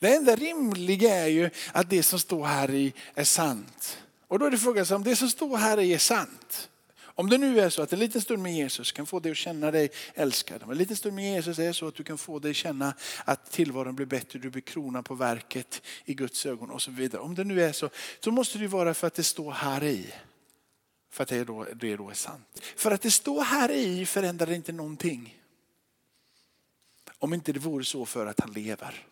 Det 0.00 0.14
enda 0.14 0.36
rimliga 0.36 1.14
är 1.14 1.26
ju 1.26 1.50
att 1.72 1.90
det 1.90 2.02
som 2.02 2.18
står 2.18 2.44
här 2.44 2.70
i 2.70 2.92
är 3.14 3.24
sant. 3.24 3.98
Och 4.28 4.38
då 4.38 4.46
är 4.46 4.50
det 4.50 4.58
frågan 4.58 4.86
om 4.90 5.04
det 5.04 5.16
som 5.16 5.28
står 5.28 5.56
här 5.56 5.80
i 5.80 5.94
är 5.94 5.98
sant. 5.98 6.70
Om 7.20 7.28
det 7.28 7.38
nu 7.38 7.60
är 7.60 7.70
så 7.70 7.82
att 7.82 7.92
en 7.92 7.98
liten 7.98 8.20
stund 8.20 8.42
med 8.42 8.54
Jesus 8.54 8.92
kan 8.92 9.06
få 9.06 9.20
dig 9.20 9.32
att 9.32 9.36
känna 9.36 9.70
dig 9.70 9.90
älskad. 10.14 10.62
Om 10.62 10.70
en 10.70 10.78
liten 10.78 10.96
stund 10.96 11.14
med 11.14 11.34
Jesus 11.34 11.58
är 11.58 11.72
så 11.72 11.88
att 11.88 11.94
du 11.94 12.04
kan 12.04 12.18
få 12.18 12.38
dig 12.38 12.50
att 12.50 12.56
känna 12.56 12.94
att 13.24 13.50
tillvaron 13.50 13.96
blir 13.96 14.06
bättre, 14.06 14.38
du 14.38 14.50
blir 14.50 14.62
kronan 14.62 15.04
på 15.04 15.14
verket 15.14 15.82
i 16.04 16.14
Guds 16.14 16.46
ögon 16.46 16.70
och 16.70 16.82
så 16.82 16.90
vidare. 16.90 17.22
Om 17.22 17.34
det 17.34 17.44
nu 17.44 17.62
är 17.62 17.72
så, 17.72 17.90
så 18.20 18.30
måste 18.30 18.58
det 18.58 18.66
vara 18.66 18.94
för 18.94 19.06
att 19.06 19.14
det 19.14 19.24
står 19.24 19.52
här 19.52 19.84
i. 19.84 20.06
För 21.10 21.22
att 21.22 21.28
det 21.28 21.44
då, 21.44 21.66
det 21.74 21.96
då 21.96 22.10
är 22.10 22.14
sant. 22.14 22.60
För 22.76 22.90
att 22.90 23.02
det 23.02 23.10
står 23.10 23.42
här 23.42 23.70
i 23.70 24.06
förändrar 24.06 24.52
inte 24.52 24.72
någonting. 24.72 25.40
Om 27.18 27.34
inte 27.34 27.52
det 27.52 27.60
vore 27.60 27.84
så 27.84 28.06
för 28.06 28.26
att 28.26 28.40
han 28.40 28.52
lever. 28.52 29.06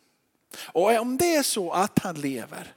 Och 0.57 1.00
om 1.00 1.17
det 1.17 1.35
är 1.35 1.43
så 1.43 1.73
att 1.73 1.99
han 1.99 2.21
lever 2.21 2.75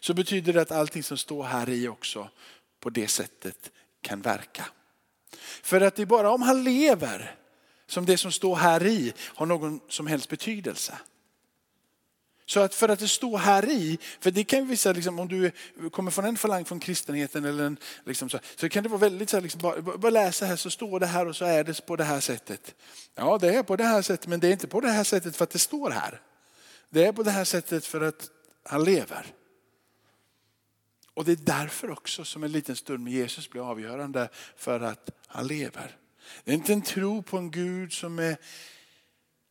så 0.00 0.14
betyder 0.14 0.52
det 0.52 0.62
att 0.62 0.72
allting 0.72 1.02
som 1.02 1.18
står 1.18 1.42
här 1.42 1.68
i 1.68 1.88
också 1.88 2.28
på 2.80 2.90
det 2.90 3.08
sättet 3.08 3.70
kan 4.02 4.22
verka. 4.22 4.64
För 5.62 5.80
att 5.80 5.96
det 5.96 6.02
är 6.02 6.06
bara 6.06 6.30
om 6.30 6.42
han 6.42 6.64
lever 6.64 7.34
som 7.86 8.06
det 8.06 8.18
som 8.18 8.32
står 8.32 8.56
här 8.56 8.86
i 8.86 9.12
har 9.20 9.46
någon 9.46 9.80
som 9.88 10.06
helst 10.06 10.28
betydelse. 10.28 10.98
Så 12.48 12.60
att 12.60 12.74
för 12.74 12.88
att 12.88 12.98
det 12.98 13.08
står 13.08 13.38
här 13.38 13.70
i, 13.70 13.98
för 14.20 14.30
det 14.30 14.44
kan 14.44 14.58
ju 14.58 14.64
visa 14.64 14.92
liksom, 14.92 15.18
om 15.18 15.28
du 15.28 15.50
kommer 15.90 16.10
från 16.10 16.24
en 16.24 16.36
falang 16.36 16.64
från 16.64 16.80
kristenheten 16.80 17.44
eller 17.44 17.64
en, 17.64 17.76
liksom 18.04 18.30
så, 18.30 18.38
så 18.56 18.68
kan 18.68 18.82
det 18.82 18.88
vara 18.88 19.00
väldigt 19.00 19.30
så 19.30 19.36
här, 19.36 19.42
liksom, 19.42 19.60
bara, 19.60 19.80
bara 19.80 20.10
läsa 20.10 20.46
här 20.46 20.56
så 20.56 20.70
står 20.70 21.00
det 21.00 21.06
här 21.06 21.26
och 21.26 21.36
så 21.36 21.44
är 21.44 21.64
det 21.64 21.86
på 21.86 21.96
det 21.96 22.04
här 22.04 22.20
sättet. 22.20 22.74
Ja 23.14 23.38
det 23.38 23.54
är 23.54 23.62
på 23.62 23.76
det 23.76 23.84
här 23.84 24.02
sättet 24.02 24.26
men 24.26 24.40
det 24.40 24.48
är 24.48 24.52
inte 24.52 24.66
på 24.66 24.80
det 24.80 24.90
här 24.90 25.04
sättet 25.04 25.36
för 25.36 25.44
att 25.44 25.50
det 25.50 25.58
står 25.58 25.90
här. 25.90 26.20
Det 26.90 27.04
är 27.04 27.12
på 27.12 27.22
det 27.22 27.30
här 27.30 27.44
sättet 27.44 27.86
för 27.86 28.00
att 28.00 28.30
han 28.62 28.84
lever. 28.84 29.26
Och 31.14 31.24
det 31.24 31.32
är 31.32 31.36
därför 31.36 31.90
också 31.90 32.24
som 32.24 32.44
en 32.44 32.52
liten 32.52 32.76
stund 32.76 33.04
med 33.04 33.12
Jesus 33.12 33.50
blir 33.50 33.70
avgörande 33.70 34.28
för 34.56 34.80
att 34.80 35.10
han 35.26 35.46
lever. 35.46 35.96
Det 36.44 36.50
är 36.50 36.54
inte 36.54 36.72
en 36.72 36.82
tro 36.82 37.22
på 37.22 37.38
en 37.38 37.50
Gud 37.50 37.92
som 37.92 38.18
är 38.18 38.36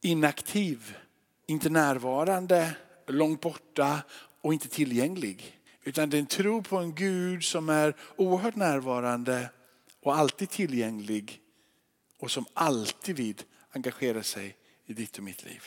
inaktiv, 0.01 0.98
inte 1.48 1.70
närvarande, 1.70 2.75
långt 3.08 3.42
borta 3.42 4.04
och 4.42 4.54
inte 4.54 4.68
tillgänglig. 4.68 5.60
Utan 5.84 6.10
det 6.10 6.18
är 6.18 6.20
en 6.20 6.25
tro 6.25 6.63
på 6.63 6.77
en 6.77 6.96
Gud 6.96 7.44
som 7.44 7.70
är 7.70 7.96
oerhört 8.15 8.56
närvarande 8.56 9.50
och 10.01 10.15
alltid 10.15 10.50
tillgänglig 10.50 11.42
och 12.20 12.32
som 12.32 12.46
alltid 12.54 13.44
engagerar 13.70 14.22
sig 14.22 14.58
i 14.86 14.94
ditt 14.94 15.18
och 15.18 15.24
mitt 15.24 15.46
liv. 15.46 15.63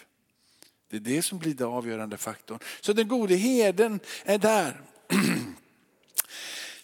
Det 0.91 0.97
är 0.97 1.01
det 1.01 1.23
som 1.23 1.39
blir 1.39 1.55
den 1.55 1.67
avgörande 1.67 2.17
faktorn. 2.17 2.59
Så 2.81 2.93
den 2.93 3.09
gode 3.09 3.35
herden 3.35 4.01
är 4.25 4.39
där. 4.39 4.81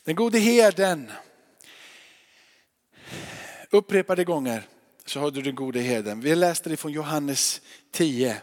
Den 0.04 0.16
gode 0.16 0.38
herden. 0.38 1.10
Upprepade 3.70 4.24
gånger 4.24 4.68
så 5.06 5.20
har 5.20 5.30
du 5.30 5.42
den 5.42 5.54
gode 5.54 5.80
herden. 5.80 6.20
Vi 6.20 6.34
läste 6.34 6.70
det 6.70 6.76
från 6.76 6.92
Johannes 6.92 7.60
10 7.90 8.36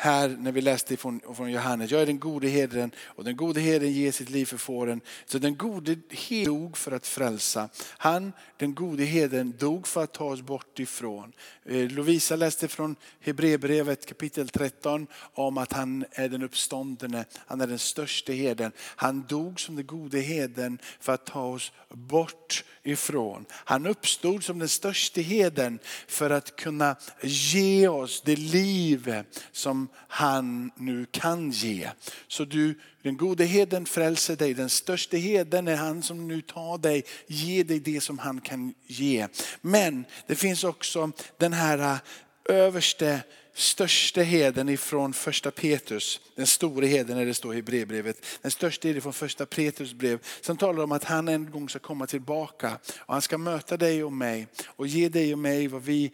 här 0.00 0.28
när 0.28 0.52
vi 0.52 0.60
läste 0.60 0.96
från, 0.96 1.20
från 1.34 1.52
Johannes. 1.52 1.90
Jag 1.90 2.02
är 2.02 2.06
den 2.06 2.18
gode 2.18 2.48
herden 2.48 2.90
och 3.04 3.24
den 3.24 3.36
gode 3.36 3.60
herden 3.60 3.92
ger 3.92 4.12
sitt 4.12 4.30
liv 4.30 4.46
för 4.46 4.56
fåren. 4.56 5.00
Så 5.26 5.38
den 5.38 5.56
gode 5.56 5.96
herden 6.10 6.44
dog 6.44 6.76
för 6.76 6.92
att 6.92 7.06
frälsa. 7.06 7.68
Han, 7.98 8.32
den 8.56 8.74
gode 8.74 9.04
herden, 9.04 9.54
dog 9.58 9.86
för 9.86 10.02
att 10.04 10.12
ta 10.12 10.24
oss 10.24 10.40
bort 10.42 10.78
ifrån. 10.78 11.32
Eh, 11.64 11.90
Lovisa 11.90 12.36
läste 12.36 12.68
från 12.68 12.96
Hebreerbrevet 13.20 14.06
kapitel 14.06 14.48
13 14.48 15.06
om 15.34 15.58
att 15.58 15.72
han 15.72 16.04
är 16.10 16.28
den 16.28 16.42
uppståndne. 16.42 17.24
Han 17.46 17.60
är 17.60 17.66
den 17.66 17.78
största 17.78 18.32
herden. 18.32 18.72
Han 18.78 19.24
dog 19.28 19.60
som 19.60 19.76
den 19.76 19.86
gode 19.86 20.20
herden 20.20 20.78
för 21.00 21.12
att 21.12 21.26
ta 21.26 21.44
oss 21.44 21.72
bort 21.88 22.64
ifrån. 22.82 23.44
Han 23.52 23.86
uppstod 23.86 24.44
som 24.44 24.58
den 24.58 24.68
största 24.68 25.20
herden 25.20 25.78
för 26.06 26.30
att 26.30 26.56
kunna 26.56 26.96
ge 27.22 27.88
oss 27.88 28.22
det 28.24 28.36
liv 28.36 29.24
som 29.52 29.88
han 30.08 30.70
nu 30.76 31.06
kan 31.10 31.50
ge. 31.50 31.88
Så 32.28 32.44
du, 32.44 32.74
den 33.02 33.16
gode 33.16 33.44
heden 33.44 33.86
frälser 33.86 34.36
dig, 34.36 34.54
den 34.54 34.70
största 34.70 35.16
heden 35.16 35.68
är 35.68 35.76
han 35.76 36.02
som 36.02 36.28
nu 36.28 36.40
tar 36.40 36.78
dig, 36.78 37.04
ger 37.26 37.64
dig 37.64 37.80
det 37.80 38.00
som 38.00 38.18
han 38.18 38.40
kan 38.40 38.74
ge. 38.86 39.28
Men 39.60 40.04
det 40.26 40.34
finns 40.34 40.64
också 40.64 41.12
den 41.38 41.52
här 41.52 41.78
äh, 41.78 41.98
överste 42.44 43.20
största 43.60 44.22
heden 44.22 44.68
ifrån 44.68 45.12
första 45.12 45.50
Petrus, 45.50 46.20
den 46.34 46.46
stora 46.46 46.86
heden 46.86 47.16
när 47.16 47.26
det 47.26 47.34
står 47.34 47.54
i 47.54 47.62
brevbrevet. 47.62 48.26
Den 48.42 48.50
största 48.50 48.88
är 48.88 49.00
från 49.00 49.12
första 49.12 49.46
Petrus 49.46 49.94
brev 49.94 50.18
som 50.40 50.56
talar 50.56 50.82
om 50.82 50.92
att 50.92 51.04
han 51.04 51.28
en 51.28 51.50
gång 51.50 51.68
ska 51.68 51.78
komma 51.78 52.06
tillbaka 52.06 52.78
och 52.98 53.14
han 53.14 53.22
ska 53.22 53.38
möta 53.38 53.76
dig 53.76 54.04
och 54.04 54.12
mig 54.12 54.46
och 54.66 54.86
ge 54.86 55.08
dig 55.08 55.32
och 55.32 55.38
mig 55.38 55.68
vad 55.68 55.82
vi 55.82 56.12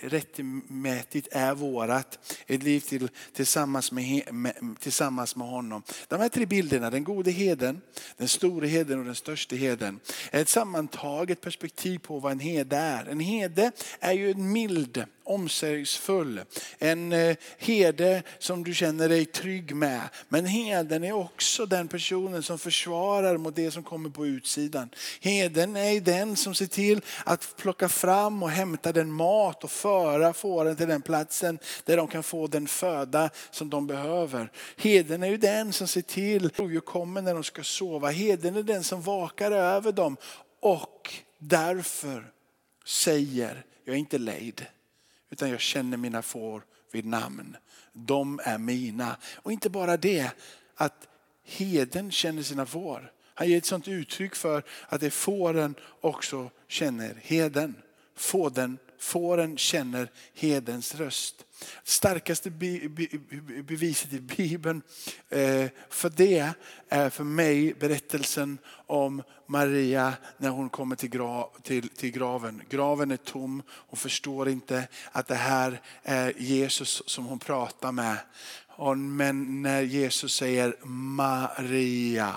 rättmätigt 0.00 1.28
är 1.30 1.54
vårat. 1.54 2.36
Ett 2.46 2.62
liv 2.62 2.80
till, 2.80 3.08
tillsammans, 3.32 3.92
med, 3.92 4.34
med, 4.34 4.76
tillsammans 4.80 5.36
med 5.36 5.48
honom. 5.48 5.82
De 6.08 6.20
här 6.20 6.28
tre 6.28 6.46
bilderna, 6.46 6.90
den 6.90 7.04
gode 7.04 7.30
heden, 7.30 7.80
den 8.16 8.28
stora 8.28 8.66
heden 8.66 8.98
och 8.98 9.04
den 9.04 9.14
största 9.14 9.56
heden 9.56 10.00
är 10.30 10.42
ett 10.42 10.48
sammantaget 10.48 11.40
perspektiv 11.40 11.98
på 11.98 12.18
vad 12.18 12.32
en 12.32 12.40
herde 12.40 12.76
är. 12.76 13.04
En 13.04 13.20
herde 13.20 13.72
är 14.00 14.12
ju 14.12 14.30
en 14.30 14.52
mild 14.52 15.04
omsorgsfull. 15.26 16.40
En 16.78 17.12
eh, 17.12 17.36
herde 17.58 18.22
som 18.38 18.64
du 18.64 18.74
känner 18.74 19.08
dig 19.08 19.24
trygg 19.24 19.74
med. 19.74 20.00
Men 20.28 20.46
heden 20.46 21.04
är 21.04 21.12
också 21.12 21.66
den 21.66 21.88
personen 21.88 22.42
som 22.42 22.58
försvarar 22.58 23.36
mot 23.36 23.56
det 23.56 23.70
som 23.70 23.82
kommer 23.82 24.10
på 24.10 24.26
utsidan. 24.26 24.90
Heden 25.20 25.76
är 25.76 26.00
den 26.00 26.36
som 26.36 26.54
ser 26.54 26.66
till 26.66 27.00
att 27.24 27.54
plocka 27.56 27.88
fram 27.88 28.42
och 28.42 28.50
hämta 28.50 28.92
den 28.92 29.12
mat 29.12 29.64
och 29.64 29.70
föra 29.70 30.32
fåren 30.32 30.76
till 30.76 30.88
den 30.88 31.02
platsen 31.02 31.58
där 31.84 31.96
de 31.96 32.08
kan 32.08 32.22
få 32.22 32.46
den 32.46 32.66
föda 32.66 33.30
som 33.50 33.70
de 33.70 33.86
behöver. 33.86 34.52
Heden 34.76 35.22
är 35.22 35.28
ju 35.28 35.36
den 35.36 35.72
som 35.72 35.88
ser 35.88 36.02
till 36.02 36.46
att 36.46 36.58
rovdjur 36.58 36.80
kommer 36.80 37.22
när 37.22 37.34
de 37.34 37.44
ska 37.44 37.62
sova. 37.62 38.10
Heden 38.10 38.56
är 38.56 38.62
den 38.62 38.84
som 38.84 39.02
vakar 39.02 39.52
över 39.52 39.92
dem 39.92 40.16
och 40.60 41.14
därför 41.38 42.32
säger 42.84 43.64
jag 43.84 43.94
är 43.94 43.98
inte 43.98 44.18
lejd 44.18 44.66
utan 45.30 45.50
jag 45.50 45.60
känner 45.60 45.96
mina 45.96 46.22
får 46.22 46.62
vid 46.92 47.06
namn. 47.06 47.56
De 47.92 48.40
är 48.42 48.58
mina. 48.58 49.16
Och 49.36 49.52
inte 49.52 49.70
bara 49.70 49.96
det, 49.96 50.30
att 50.74 51.08
heden 51.44 52.10
känner 52.10 52.42
sina 52.42 52.66
får. 52.66 53.12
Han 53.34 53.48
ger 53.48 53.58
ett 53.58 53.64
sånt 53.64 53.88
uttryck 53.88 54.34
för 54.34 54.62
att 54.88 55.00
det 55.00 55.10
fåren 55.10 55.74
också 56.00 56.50
känner 56.68 57.14
heden. 57.22 57.74
Fåden, 58.14 58.78
fåren 58.98 59.58
känner 59.58 60.10
hedens 60.34 60.94
röst. 60.94 61.44
Starkaste 61.84 62.50
beviset 63.64 64.12
i 64.12 64.20
Bibeln 64.20 64.82
eh, 65.28 65.66
för 65.90 66.10
det 66.16 66.54
är 66.88 67.10
för 67.10 67.24
mig 67.24 67.74
berättelsen 67.74 68.58
om 68.86 69.22
Maria 69.46 70.12
när 70.38 70.50
hon 70.50 70.68
kommer 70.68 70.96
till, 70.96 71.10
gra 71.10 71.44
till, 71.62 71.88
till 71.88 72.10
graven. 72.10 72.62
Graven 72.68 73.10
är 73.10 73.16
tom, 73.16 73.62
hon 73.68 73.96
förstår 73.96 74.48
inte 74.48 74.88
att 75.12 75.28
det 75.28 75.34
här 75.34 75.80
är 76.02 76.32
Jesus 76.36 77.02
som 77.06 77.26
hon 77.26 77.38
pratar 77.38 77.92
med. 77.92 78.16
Men 78.96 79.62
när 79.62 79.82
Jesus 79.82 80.34
säger 80.34 80.76
Maria 80.86 82.34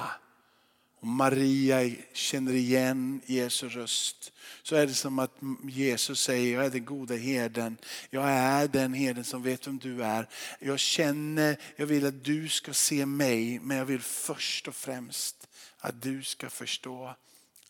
och 1.00 1.08
Maria 1.08 1.96
känner 2.14 2.54
igen 2.54 3.22
Jesu 3.26 3.70
röst 3.70 4.34
så 4.64 4.76
är 4.76 4.88
det 4.88 4.94
som 4.94 5.20
att 5.20 5.38
Jesus 5.64 6.22
säger, 6.22 6.54
jag 6.54 6.66
är 6.66 6.70
den 6.70 6.86
goda 6.86 7.16
herden. 7.16 7.78
Jag 8.10 8.30
är 8.30 8.68
den 8.68 8.94
herden 8.94 9.24
som 9.24 9.44
vet 9.44 9.68
vem 9.68 9.78
du 9.78 10.04
är. 10.04 10.30
Jag 10.60 10.80
känner, 10.80 11.58
jag 11.76 11.86
vill 11.86 12.06
att 12.06 12.24
du 12.24 12.50
ska 12.50 12.74
se 12.74 13.06
mig, 13.06 13.60
men 13.60 13.78
jag 13.78 13.86
vill 13.86 14.02
först 14.02 14.68
och 14.68 14.76
främst 14.76 15.48
att 15.78 16.02
du 16.02 16.24
ska 16.24 16.50
förstå 16.50 17.16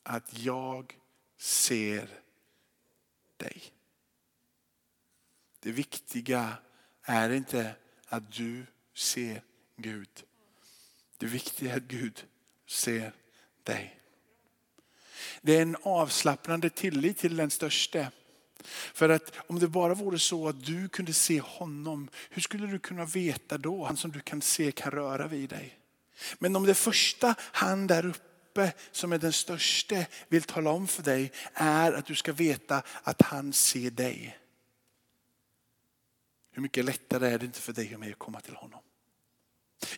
att 0.03 0.39
jag 0.39 0.97
ser 1.37 2.09
dig. 3.37 3.61
Det 5.59 5.71
viktiga 5.71 6.57
är 7.03 7.29
inte 7.29 7.75
att 8.07 8.31
du 8.31 8.65
ser 8.95 9.43
Gud. 9.77 10.23
Det 11.17 11.25
viktiga 11.25 11.73
är 11.73 11.77
att 11.77 11.83
Gud 11.83 12.25
ser 12.69 13.13
dig. 13.63 13.99
Det 15.41 15.57
är 15.57 15.61
en 15.61 15.77
avslappnande 15.81 16.69
tillit 16.69 17.17
till 17.17 17.37
den 17.37 17.49
störste. 17.49 18.11
För 18.93 19.09
att 19.09 19.33
om 19.47 19.59
det 19.59 19.67
bara 19.67 19.93
vore 19.93 20.19
så 20.19 20.47
att 20.47 20.65
du 20.65 20.89
kunde 20.89 21.13
se 21.13 21.39
honom, 21.39 22.09
hur 22.29 22.41
skulle 22.41 22.67
du 22.67 22.79
kunna 22.79 23.05
veta 23.05 23.57
då? 23.57 23.85
Han 23.85 23.97
som 23.97 24.11
du 24.11 24.19
kan 24.19 24.41
se 24.41 24.71
kan 24.71 24.91
röra 24.91 25.27
vid 25.27 25.49
dig. 25.49 25.79
Men 26.39 26.55
om 26.55 26.65
det 26.65 26.75
första 26.75 27.35
han 27.39 27.87
där 27.87 28.05
uppe 28.05 28.73
som 28.91 29.13
är 29.13 29.17
den 29.17 29.33
störste 29.33 30.07
vill 30.27 30.43
tala 30.43 30.69
om 30.69 30.87
för 30.87 31.03
dig 31.03 31.31
är 31.53 31.93
att 31.93 32.05
du 32.05 32.15
ska 32.15 32.33
veta 32.33 32.83
att 33.03 33.21
han 33.21 33.53
ser 33.53 33.91
dig. 33.91 34.39
Hur 36.51 36.61
mycket 36.61 36.85
lättare 36.85 37.27
är 37.27 37.39
det 37.39 37.45
inte 37.45 37.61
för 37.61 37.73
dig 37.73 37.93
och 37.93 37.99
mig 37.99 38.11
att 38.11 38.19
komma 38.19 38.41
till 38.41 38.55
honom? 38.55 38.79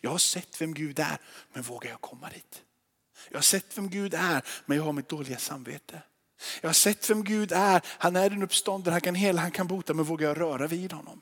Jag 0.02 0.12
har 0.12 0.18
sett 0.18 0.62
vem 0.62 0.74
Gud 0.74 1.00
är, 1.00 1.18
men 1.54 1.64
vågar 1.64 1.90
jag 1.90 2.02
komma 2.02 2.30
dit? 2.30 2.62
Jag 3.30 3.38
har 3.38 3.42
sett 3.42 3.78
vem 3.78 3.90
Gud 3.90 4.14
är, 4.14 4.42
men 4.66 4.78
jag 4.78 4.84
har 4.84 4.94
mitt 4.94 5.10
dåliga 5.10 5.38
samvete. 5.38 6.02
Jag 6.62 6.70
har 6.70 6.74
sett 6.74 7.10
vem 7.10 7.24
Gud 7.24 7.52
är. 7.52 7.82
Han 7.86 8.16
är 8.16 8.30
den 8.30 8.44
uppståndare, 8.44 8.92
han 8.92 9.02
kan 9.02 9.16
hela, 9.16 9.42
han 9.42 9.52
kan 9.52 9.68
bota, 9.68 9.94
men 9.94 10.06
vågar 10.06 10.28
jag 10.28 10.40
röra 10.40 10.68
vid 10.68 10.92
honom? 10.92 11.22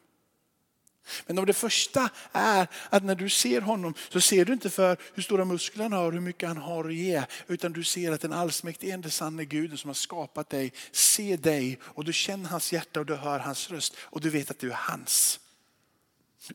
Men 1.25 1.39
om 1.39 1.45
det 1.45 1.53
första 1.53 2.09
är 2.31 2.67
att 2.89 3.03
när 3.03 3.15
du 3.15 3.29
ser 3.29 3.61
honom 3.61 3.93
så 4.09 4.21
ser 4.21 4.45
du 4.45 4.53
inte 4.53 4.69
för 4.69 4.97
hur 5.13 5.23
stora 5.23 5.45
muskler 5.45 5.83
han 5.83 5.93
har 5.93 6.05
och 6.05 6.13
hur 6.13 6.19
mycket 6.19 6.47
han 6.47 6.57
har 6.57 6.85
att 6.85 6.93
ge. 6.93 7.23
Utan 7.47 7.73
du 7.73 7.83
ser 7.83 8.11
att 8.11 8.21
den 8.21 8.33
allsmäktige 8.33 8.91
ende 8.91 9.09
sanne 9.09 9.45
Guden 9.45 9.77
som 9.77 9.89
har 9.89 9.95
skapat 9.95 10.49
dig 10.49 10.73
ser 10.91 11.37
dig 11.37 11.79
och 11.83 12.05
du 12.05 12.13
känner 12.13 12.49
hans 12.49 12.73
hjärta 12.73 12.99
och 12.99 13.05
du 13.05 13.15
hör 13.15 13.39
hans 13.39 13.71
röst 13.71 13.95
och 13.99 14.21
du 14.21 14.29
vet 14.29 14.51
att 14.51 14.59
du 14.59 14.71
är 14.71 14.79
hans. 14.79 15.39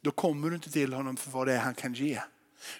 Då 0.02 0.10
kommer 0.10 0.50
du 0.50 0.56
inte 0.56 0.70
till 0.70 0.92
honom 0.92 1.16
för 1.16 1.30
vad 1.30 1.46
det 1.46 1.52
är 1.52 1.58
han 1.58 1.74
kan 1.74 1.94
ge. 1.94 2.20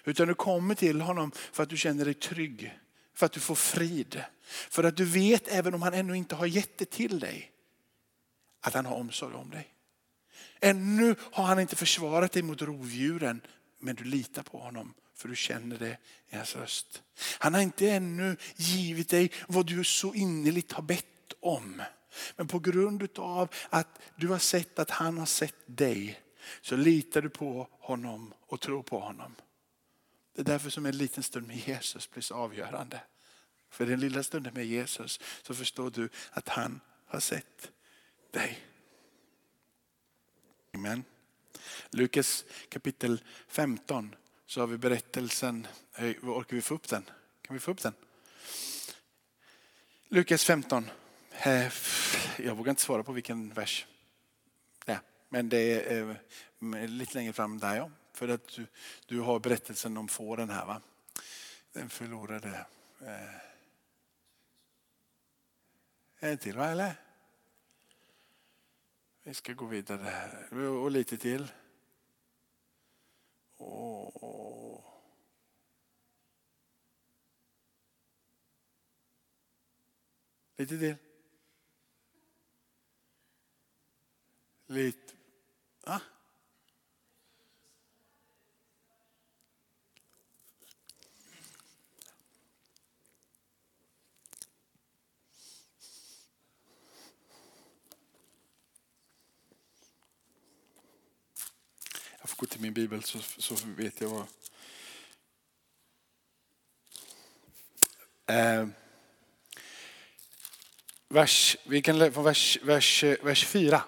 Utan 0.03 0.27
du 0.27 0.33
kommer 0.33 0.75
till 0.75 1.01
honom 1.01 1.31
för 1.31 1.63
att 1.63 1.69
du 1.69 1.77
känner 1.77 2.05
dig 2.05 2.13
trygg. 2.13 2.79
För 3.13 3.25
att 3.25 3.31
du 3.31 3.39
får 3.39 3.55
frid. 3.55 4.23
För 4.45 4.83
att 4.83 4.97
du 4.97 5.05
vet, 5.05 5.47
även 5.47 5.73
om 5.73 5.81
han 5.81 5.93
ännu 5.93 6.17
inte 6.17 6.35
har 6.35 6.45
gett 6.45 6.77
det 6.77 6.89
till 6.89 7.19
dig, 7.19 7.51
att 8.61 8.73
han 8.73 8.85
har 8.85 8.95
omsorg 8.95 9.35
om 9.35 9.49
dig. 9.49 9.67
Ännu 10.59 11.15
har 11.21 11.43
han 11.43 11.59
inte 11.59 11.75
försvarat 11.75 12.31
dig 12.31 12.43
mot 12.43 12.61
rovdjuren, 12.61 13.41
men 13.79 13.95
du 13.95 14.03
litar 14.03 14.43
på 14.43 14.57
honom 14.57 14.93
för 15.15 15.29
du 15.29 15.35
känner 15.35 15.77
det 15.77 15.97
i 16.29 16.35
hans 16.35 16.55
röst. 16.55 17.03
Han 17.39 17.53
har 17.53 17.61
inte 17.61 17.89
ännu 17.89 18.37
givit 18.55 19.09
dig 19.09 19.31
vad 19.47 19.65
du 19.65 19.83
så 19.83 20.13
innerligt 20.13 20.71
har 20.71 20.83
bett 20.83 21.33
om. 21.39 21.81
Men 22.35 22.47
på 22.47 22.59
grund 22.59 23.19
av 23.19 23.49
att 23.69 23.99
du 24.15 24.27
har 24.27 24.39
sett 24.39 24.79
att 24.79 24.89
han 24.89 25.17
har 25.17 25.25
sett 25.25 25.55
dig 25.65 26.21
så 26.61 26.75
litar 26.75 27.21
du 27.21 27.29
på 27.29 27.67
honom 27.71 28.33
och 28.39 28.61
tror 28.61 28.83
på 28.83 28.99
honom. 28.99 29.35
Det 30.33 30.41
är 30.41 30.45
därför 30.45 30.69
som 30.69 30.85
en 30.85 30.97
liten 30.97 31.23
stund 31.23 31.47
med 31.47 31.57
Jesus 31.57 32.11
blir 32.11 32.23
så 32.23 32.35
avgörande. 32.35 33.01
För 33.69 33.85
den 33.85 33.99
lilla 33.99 34.23
stunden 34.23 34.53
med 34.53 34.65
Jesus 34.65 35.19
så 35.41 35.53
förstår 35.53 35.91
du 35.91 36.09
att 36.31 36.49
han 36.49 36.81
har 37.05 37.19
sett 37.19 37.71
dig. 38.31 38.59
Amen. 40.73 41.03
Lukas 41.89 42.45
kapitel 42.69 43.23
15 43.47 44.15
så 44.45 44.59
har 44.59 44.67
vi 44.67 44.77
berättelsen, 44.77 45.67
orkar 46.21 46.55
vi 46.55 46.61
få 46.61 46.75
upp 46.75 46.87
den? 46.87 47.03
Kan 47.41 47.53
vi 47.53 47.59
få 47.59 47.71
upp 47.71 47.81
den? 47.81 47.93
Lukas 50.07 50.43
15. 50.43 50.89
Jag 52.37 52.55
vågar 52.55 52.69
inte 52.69 52.81
svara 52.81 53.03
på 53.03 53.11
vilken 53.11 53.53
vers. 53.53 53.85
Eh, 55.29 55.31
men 55.31 55.49
det 55.49 55.89
är 56.83 56.87
lite 56.87 57.13
längre 57.13 57.33
fram 57.33 57.59
där 57.59 57.75
ja. 57.75 57.91
För 58.13 58.27
att 58.27 58.47
du, 58.47 58.67
du 59.05 59.19
har 59.19 59.39
berättelsen 59.39 59.97
om 59.97 60.07
fåren 60.07 60.49
här 60.49 60.65
va. 60.65 60.81
Den 61.73 61.89
förlorade. 61.89 62.65
Eh, 63.01 63.45
en 66.19 66.37
till 66.37 66.57
va 66.57 66.67
eller? 66.67 66.95
Vi 69.23 69.33
ska 69.33 69.53
gå 69.53 69.65
vidare 69.65 70.01
här. 70.01 70.53
Och 70.67 70.91
lite 70.91 71.17
till. 71.17 71.51
Och... 73.57 74.83
Lite 80.57 80.79
till. 80.79 80.95
Lite. 84.75 85.13
Va? 85.85 86.01
Jag 102.19 102.29
får 102.29 102.37
gå 102.37 102.45
till 102.45 102.61
min 102.61 102.73
bibel 102.73 103.03
så, 103.03 103.19
så 103.19 103.55
vet 103.65 104.01
jag 104.01 104.09
vad. 104.09 104.27
Eh, 108.25 108.67
vers, 111.07 111.57
vi 111.63 111.81
kan 111.81 111.97
läsa 111.97 112.11
från 112.11 112.23
vers, 112.23 112.59
vers, 112.63 113.03
vers 113.03 113.45
4. 113.45 113.83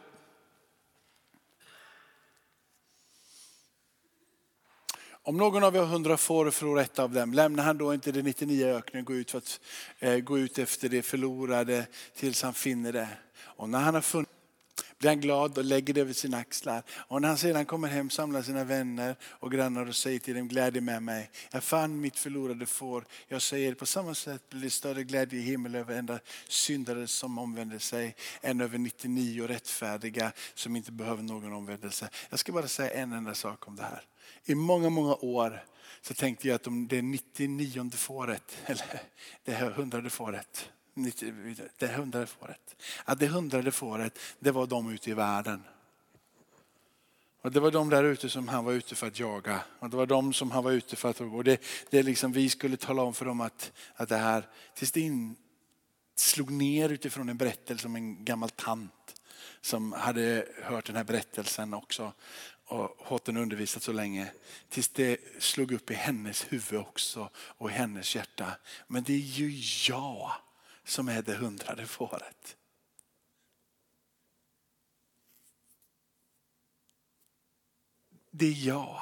Om 5.28 5.38
någon 5.38 5.64
av 5.64 5.76
er 5.76 5.80
har 5.80 5.88
hundra 5.88 6.18
får 6.18 6.46
och 6.46 6.54
förlorar 6.54 6.82
ett 6.82 7.00
av 7.00 7.12
dem, 7.12 7.34
lämnar 7.34 7.64
han 7.64 7.78
då 7.78 7.94
inte 7.94 8.12
det 8.12 8.22
99 8.22 8.68
öknen 8.68 9.02
och 9.02 9.08
går 9.08 9.16
ut, 9.16 9.32
för 9.32 9.38
att, 9.38 9.60
eh, 10.00 10.18
gå 10.18 10.40
ut 10.40 10.60
efter 10.60 10.90
det 10.90 11.02
förlorade 11.02 11.88
tills 12.16 12.42
han 12.42 12.54
finner 12.54 12.94
det. 12.94 13.08
Och 13.40 13.70
när 13.70 13.80
han 13.80 13.96
har 13.96 14.02
funnit 14.02 14.30
blir 14.98 15.10
han 15.10 15.22
glad 15.22 15.58
och 15.58 15.64
lägger 15.64 15.94
det 15.94 16.02
över 16.02 16.14
sina 16.14 16.38
axlar. 16.38 16.84
Och 16.92 17.22
när 17.22 17.28
han 17.28 17.38
sedan 17.38 17.66
kommer 17.66 17.88
hem 17.88 18.10
samlar 18.10 18.42
sina 18.42 18.64
vänner 18.64 19.16
och 19.24 19.52
grannar 19.52 19.88
och 19.88 19.96
säger 19.96 20.20
till 20.20 20.36
dem, 20.36 20.48
glädje 20.48 20.82
med 20.82 21.04
mig. 21.04 21.32
Jag 21.52 21.64
fann 21.64 22.02
mitt 22.02 22.20
förlorade 22.20 22.66
får. 22.66 23.06
Jag 23.28 23.42
säger 23.42 23.74
på 23.74 23.86
samma 23.86 24.16
sätt 24.16 24.50
blir 24.50 24.62
det 24.62 24.70
större 24.70 25.04
glädje 25.04 25.40
i 25.40 25.44
himmel 25.44 25.76
över 25.76 25.96
enda 25.96 26.20
syndare 26.48 27.08
som 27.08 27.40
omvänder 27.40 27.80
sig 27.80 28.16
än 28.42 28.62
över 28.62 28.78
99 28.78 29.48
rättfärdiga 29.48 30.32
som 30.54 30.76
inte 30.76 30.92
behöver 30.92 31.24
någon 31.24 31.54
omvändelse. 31.54 32.10
Jag 32.30 32.40
ska 32.40 32.52
bara 32.52 32.68
säga 32.68 32.90
en 32.90 33.14
enda 33.14 33.34
sak 33.34 33.68
om 33.68 33.76
det 33.76 33.84
här. 33.84 34.04
I 34.46 34.56
många, 34.56 34.90
många 34.90 35.16
år 35.16 35.64
så 36.02 36.14
tänkte 36.14 36.48
jag 36.48 36.56
att 36.56 36.68
om 36.68 36.88
det 36.88 37.02
99 37.02 37.90
fåret, 37.92 38.58
eller 38.66 39.02
det 39.44 39.52
här 39.52 39.72
hundrade 39.72 40.10
fåret, 40.10 40.70
det 41.78 41.88
hundrade 41.88 42.28
fåret. 42.28 42.76
Att 43.06 43.20
det 43.20 43.28
hundrade 43.28 43.72
fåret, 43.72 44.20
det 44.40 44.52
var 44.52 44.68
de 44.68 44.90
ute 44.90 45.10
i 45.10 45.14
världen. 45.14 45.64
Och 47.42 47.52
det 47.52 47.60
var 47.60 47.72
de 47.72 47.90
där 47.90 48.04
ute 48.04 48.30
som 48.30 48.48
han 48.48 48.66
var 48.66 48.74
ute 48.74 48.96
för 48.96 49.08
att 49.08 49.20
jaga. 49.20 49.62
Och 49.80 49.90
det 49.90 49.98
var 49.98 50.06
de 50.06 50.34
som 50.34 50.52
han 50.52 50.64
var 50.64 50.72
ute 50.72 50.96
för 50.96 51.10
att... 51.10 51.22
Och 51.22 51.44
det, 51.44 51.62
det 51.90 52.04
liksom, 52.04 52.32
vi 52.32 52.50
skulle 52.50 52.78
tala 52.78 53.02
om 53.02 53.14
för 53.14 53.26
dem 53.26 53.42
att, 53.42 53.72
att 53.96 54.10
det 54.10 54.18
här, 54.18 54.48
tills 54.76 54.92
det 54.92 55.02
in, 55.02 55.36
slog 56.16 56.52
ner 56.52 56.90
utifrån 56.90 57.30
en 57.30 57.38
berättelse 57.38 57.88
om 57.88 57.96
en 57.96 58.26
gammal 58.26 58.50
tant 58.50 59.22
som 59.62 59.92
hade 59.92 60.46
hört 60.64 60.86
den 60.86 60.96
här 60.96 61.04
berättelsen 61.04 61.74
också 61.74 62.14
och 62.68 62.98
hört 63.00 63.26
den 63.26 63.38
undervisat 63.38 63.84
så 63.84 63.92
länge. 63.92 64.32
Tills 64.70 64.88
det 64.88 65.18
slog 65.40 65.72
upp 65.72 65.92
i 65.92 65.94
hennes 65.94 66.46
huvud 66.50 66.80
också 66.80 67.30
och 67.36 67.70
i 67.70 67.74
hennes 67.74 68.16
hjärta. 68.16 68.58
Men 68.88 69.04
det 69.04 69.14
är 69.14 69.18
ju 69.18 69.62
jag 69.88 70.32
som 70.84 71.08
är 71.10 71.22
det 71.22 71.34
hundrade 71.34 71.86
fåret. 71.86 72.58
Det 78.32 78.46
är 78.46 78.68
jag. 78.68 79.02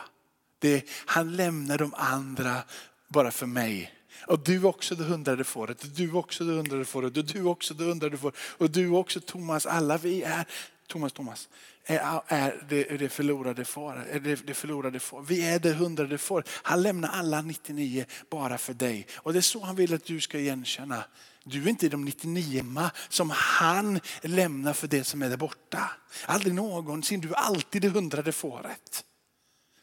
Det 0.59 0.73
är, 0.73 0.83
han 1.05 1.35
lämnar 1.35 1.77
de 1.77 1.93
andra 1.93 2.63
bara 3.07 3.31
för 3.31 3.45
mig. 3.45 3.91
Och 4.27 4.39
du 4.39 4.63
också 4.63 4.95
det 4.95 5.03
hundrade 5.03 5.43
fåret, 5.43 5.83
och 5.83 5.89
du 5.89 6.13
också 6.13 6.43
det 6.43 6.51
hundrade 6.51 6.85
fåret, 6.85 7.17
och 7.17 7.25
du 7.25 7.43
också 7.43 7.73
det 7.73 7.83
hundrade 7.83 8.17
fåret, 8.17 8.35
och 8.57 8.71
du 8.71 8.89
också 8.89 9.19
Thomas. 9.19 9.65
Alla 9.65 9.97
vi 9.97 10.23
är 10.23 10.45
Thomas, 10.87 11.13
Thomas, 11.13 11.49
är, 11.85 12.21
är 12.27 12.65
det, 12.69 12.83
det 12.83 13.09
förlorade 13.09 13.65
far, 13.65 14.05
Är 14.11 14.19
det, 14.19 14.47
det 14.47 14.53
förlorade 14.53 14.99
far. 14.99 15.21
Vi 15.21 15.47
är 15.47 15.59
det 15.59 15.73
hundrade 15.73 16.17
får. 16.17 16.43
Han 16.47 16.83
lämnar 16.83 17.09
alla 17.09 17.41
99 17.41 18.05
bara 18.29 18.57
för 18.57 18.73
dig. 18.73 19.07
Och 19.15 19.33
det 19.33 19.39
är 19.39 19.41
så 19.41 19.63
han 19.63 19.75
vill 19.75 19.93
att 19.93 20.05
du 20.05 20.21
ska 20.21 20.39
igenkänna. 20.39 21.03
Du 21.43 21.63
är 21.63 21.69
inte 21.69 21.89
de 21.89 22.05
99 22.05 22.89
som 23.09 23.29
han 23.29 23.99
lämnar 24.21 24.73
för 24.73 24.87
det 24.87 25.03
som 25.03 25.21
är 25.21 25.29
där 25.29 25.37
borta. 25.37 25.91
Aldrig 26.25 26.53
någonsin, 26.53 27.21
du 27.21 27.29
är 27.29 27.35
alltid 27.35 27.81
det 27.81 27.89
hundrade 27.89 28.31
fåret. 28.31 29.05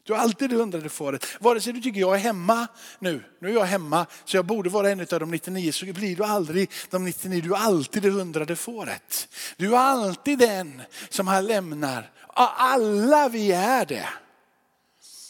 Du 0.05 0.13
har 0.13 0.21
alltid 0.21 0.51
det 0.51 0.57
hundrade 0.57 0.89
fåret. 0.89 1.27
Vare 1.41 1.61
sig 1.61 1.73
du 1.73 1.81
tycker 1.81 2.01
jag 2.01 2.15
är 2.15 2.19
hemma 2.19 2.69
nu, 2.99 3.25
nu 3.41 3.49
är 3.49 3.53
jag 3.53 3.65
hemma 3.65 4.07
så 4.25 4.37
jag 4.37 4.47
borde 4.47 4.71
vara 4.71 4.91
en 4.91 5.01
av 5.01 5.07
de 5.07 5.31
99 5.31 5.73
så 5.73 5.87
blir 5.87 6.17
du 6.17 6.25
aldrig 6.25 6.71
de 6.91 7.05
99, 7.05 7.41
du 7.43 7.55
är 7.55 7.59
alltid 7.59 8.03
det 8.03 8.11
hundrade 8.11 8.57
fåret. 8.57 9.29
Du 9.57 9.75
är 9.75 9.79
alltid 9.79 10.39
den 10.39 10.83
som 11.09 11.27
han 11.27 11.47
lämnar. 11.47 12.11
Alla 12.35 13.29
vi 13.29 13.53
är 13.53 13.87
det. 13.87 14.09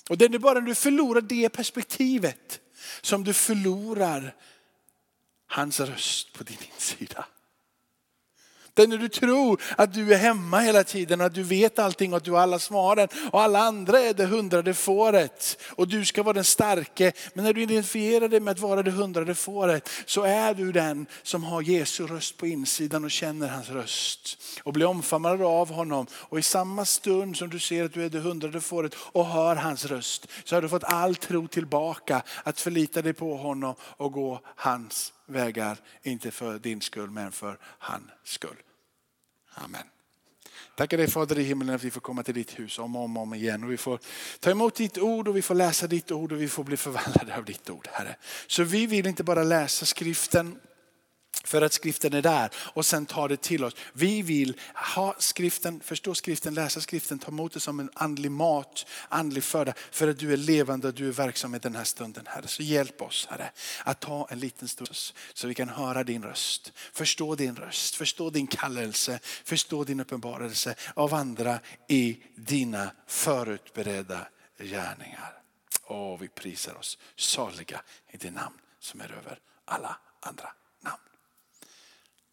Och 0.08 0.18
det 0.18 0.24
är 0.24 0.38
bara 0.38 0.60
när 0.60 0.66
du 0.66 0.74
förlorar 0.74 1.20
det 1.20 1.48
perspektivet 1.48 2.60
som 3.00 3.24
du 3.24 3.32
förlorar 3.32 4.34
hans 5.46 5.80
röst 5.80 6.32
på 6.32 6.44
din 6.44 6.58
insida. 6.74 7.24
Det 8.74 8.82
är 8.82 8.86
när 8.86 8.98
du 8.98 9.08
tror 9.08 9.62
att 9.76 9.94
du 9.94 10.14
är 10.14 10.18
hemma 10.18 10.60
hela 10.60 10.84
tiden 10.84 11.20
och 11.20 11.26
att 11.26 11.34
du 11.34 11.42
vet 11.42 11.78
allting 11.78 12.12
och 12.12 12.16
att 12.16 12.24
du 12.24 12.32
har 12.32 12.40
alla 12.40 12.58
svaren. 12.58 13.08
Och 13.30 13.42
alla 13.42 13.58
andra 13.58 14.00
är 14.00 14.14
det 14.14 14.24
hundrade 14.24 14.74
fåret. 14.74 15.62
Och 15.70 15.88
du 15.88 16.04
ska 16.04 16.22
vara 16.22 16.32
den 16.32 16.44
starke. 16.44 17.12
Men 17.34 17.44
när 17.44 17.52
du 17.52 17.62
identifierar 17.62 18.28
dig 18.28 18.40
med 18.40 18.52
att 18.52 18.58
vara 18.58 18.82
det 18.82 18.90
hundrade 18.90 19.34
fåret 19.34 19.88
så 20.06 20.22
är 20.22 20.54
du 20.54 20.72
den 20.72 21.06
som 21.22 21.44
har 21.44 21.62
Jesu 21.62 22.06
röst 22.06 22.36
på 22.36 22.46
insidan 22.46 23.04
och 23.04 23.10
känner 23.10 23.48
hans 23.48 23.68
röst. 23.70 24.38
Och 24.62 24.72
blir 24.72 24.86
omfamnad 24.86 25.42
av 25.42 25.72
honom. 25.72 26.06
Och 26.12 26.38
i 26.38 26.42
samma 26.42 26.84
stund 26.84 27.36
som 27.36 27.50
du 27.50 27.58
ser 27.58 27.84
att 27.84 27.92
du 27.92 28.04
är 28.04 28.10
det 28.10 28.18
hundrade 28.18 28.60
fåret 28.60 28.94
och 28.94 29.26
hör 29.26 29.56
hans 29.56 29.84
röst 29.84 30.26
så 30.44 30.56
har 30.56 30.62
du 30.62 30.68
fått 30.68 30.84
all 30.84 31.14
tro 31.14 31.48
tillbaka 31.48 32.22
att 32.42 32.60
förlita 32.60 33.02
dig 33.02 33.12
på 33.12 33.36
honom 33.36 33.74
och 33.80 34.12
gå 34.12 34.40
hans 34.56 35.12
vägar. 35.32 35.78
Inte 36.02 36.30
för 36.30 36.58
din 36.58 36.80
skull 36.80 37.10
men 37.10 37.32
för 37.32 37.58
hans 37.62 38.04
skull. 38.24 38.56
Amen. 39.54 39.82
Tackar 40.76 40.96
dig 40.96 41.10
Fader 41.10 41.38
i 41.38 41.42
himlen 41.42 41.74
att 41.74 41.84
vi 41.84 41.90
får 41.90 42.00
komma 42.00 42.22
till 42.22 42.34
ditt 42.34 42.58
hus 42.58 42.78
om 42.78 42.96
och 42.96 43.02
om, 43.02 43.16
om 43.16 43.34
igen. 43.34 43.64
Och 43.64 43.72
vi 43.72 43.76
får 43.76 43.98
ta 44.40 44.50
emot 44.50 44.74
ditt 44.74 44.98
ord 44.98 45.28
och 45.28 45.36
vi 45.36 45.42
får 45.42 45.54
läsa 45.54 45.86
ditt 45.86 46.10
ord 46.10 46.32
och 46.32 46.40
vi 46.40 46.48
får 46.48 46.64
bli 46.64 46.76
förvandlade 46.76 47.36
av 47.36 47.44
ditt 47.44 47.70
ord 47.70 47.88
Herre. 47.92 48.16
Så 48.46 48.62
vi 48.62 48.86
vill 48.86 49.06
inte 49.06 49.24
bara 49.24 49.42
läsa 49.42 49.86
skriften 49.86 50.58
för 51.44 51.62
att 51.62 51.72
skriften 51.72 52.12
är 52.12 52.22
där 52.22 52.50
och 52.56 52.86
sen 52.86 53.06
tar 53.06 53.28
det 53.28 53.42
till 53.42 53.64
oss. 53.64 53.74
Vi 53.92 54.22
vill 54.22 54.60
ha 54.94 55.14
skriften, 55.18 55.80
förstå 55.80 56.14
skriften, 56.14 56.54
läsa 56.54 56.80
skriften, 56.80 57.18
ta 57.18 57.28
emot 57.28 57.52
det 57.52 57.60
som 57.60 57.80
en 57.80 57.90
andlig 57.94 58.30
mat, 58.30 58.86
andlig 59.08 59.44
föda. 59.44 59.72
För 59.90 60.08
att 60.08 60.18
du 60.18 60.32
är 60.32 60.36
levande 60.36 60.88
och 60.88 60.94
du 60.94 61.08
är 61.08 61.12
verksam 61.12 61.54
i 61.54 61.58
den 61.58 61.76
här 61.76 61.84
stunden 61.84 62.26
Herre. 62.26 62.46
Så 62.46 62.62
hjälp 62.62 63.02
oss 63.02 63.26
Herre 63.30 63.50
att 63.84 64.00
ta 64.00 64.28
en 64.30 64.38
liten 64.38 64.68
stund 64.68 64.88
så 65.34 65.48
vi 65.48 65.54
kan 65.54 65.68
höra 65.68 66.04
din 66.04 66.22
röst. 66.22 66.72
Förstå 66.92 67.34
din 67.34 67.56
röst, 67.56 67.94
förstå 67.94 68.30
din 68.30 68.46
kallelse, 68.46 69.20
förstå 69.44 69.84
din 69.84 70.00
uppenbarelse 70.00 70.74
av 70.94 71.14
andra 71.14 71.60
i 71.88 72.18
dina 72.36 72.90
förutberedda 73.06 74.28
gärningar. 74.58 75.42
Åh, 75.84 76.18
vi 76.20 76.28
prisar 76.28 76.74
oss 76.74 76.98
saliga 77.16 77.82
i 78.10 78.16
det 78.16 78.30
namn 78.30 78.58
som 78.80 79.00
är 79.00 79.12
över 79.12 79.38
alla 79.64 79.96
andra. 80.20 80.52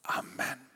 Amen. 0.10 0.60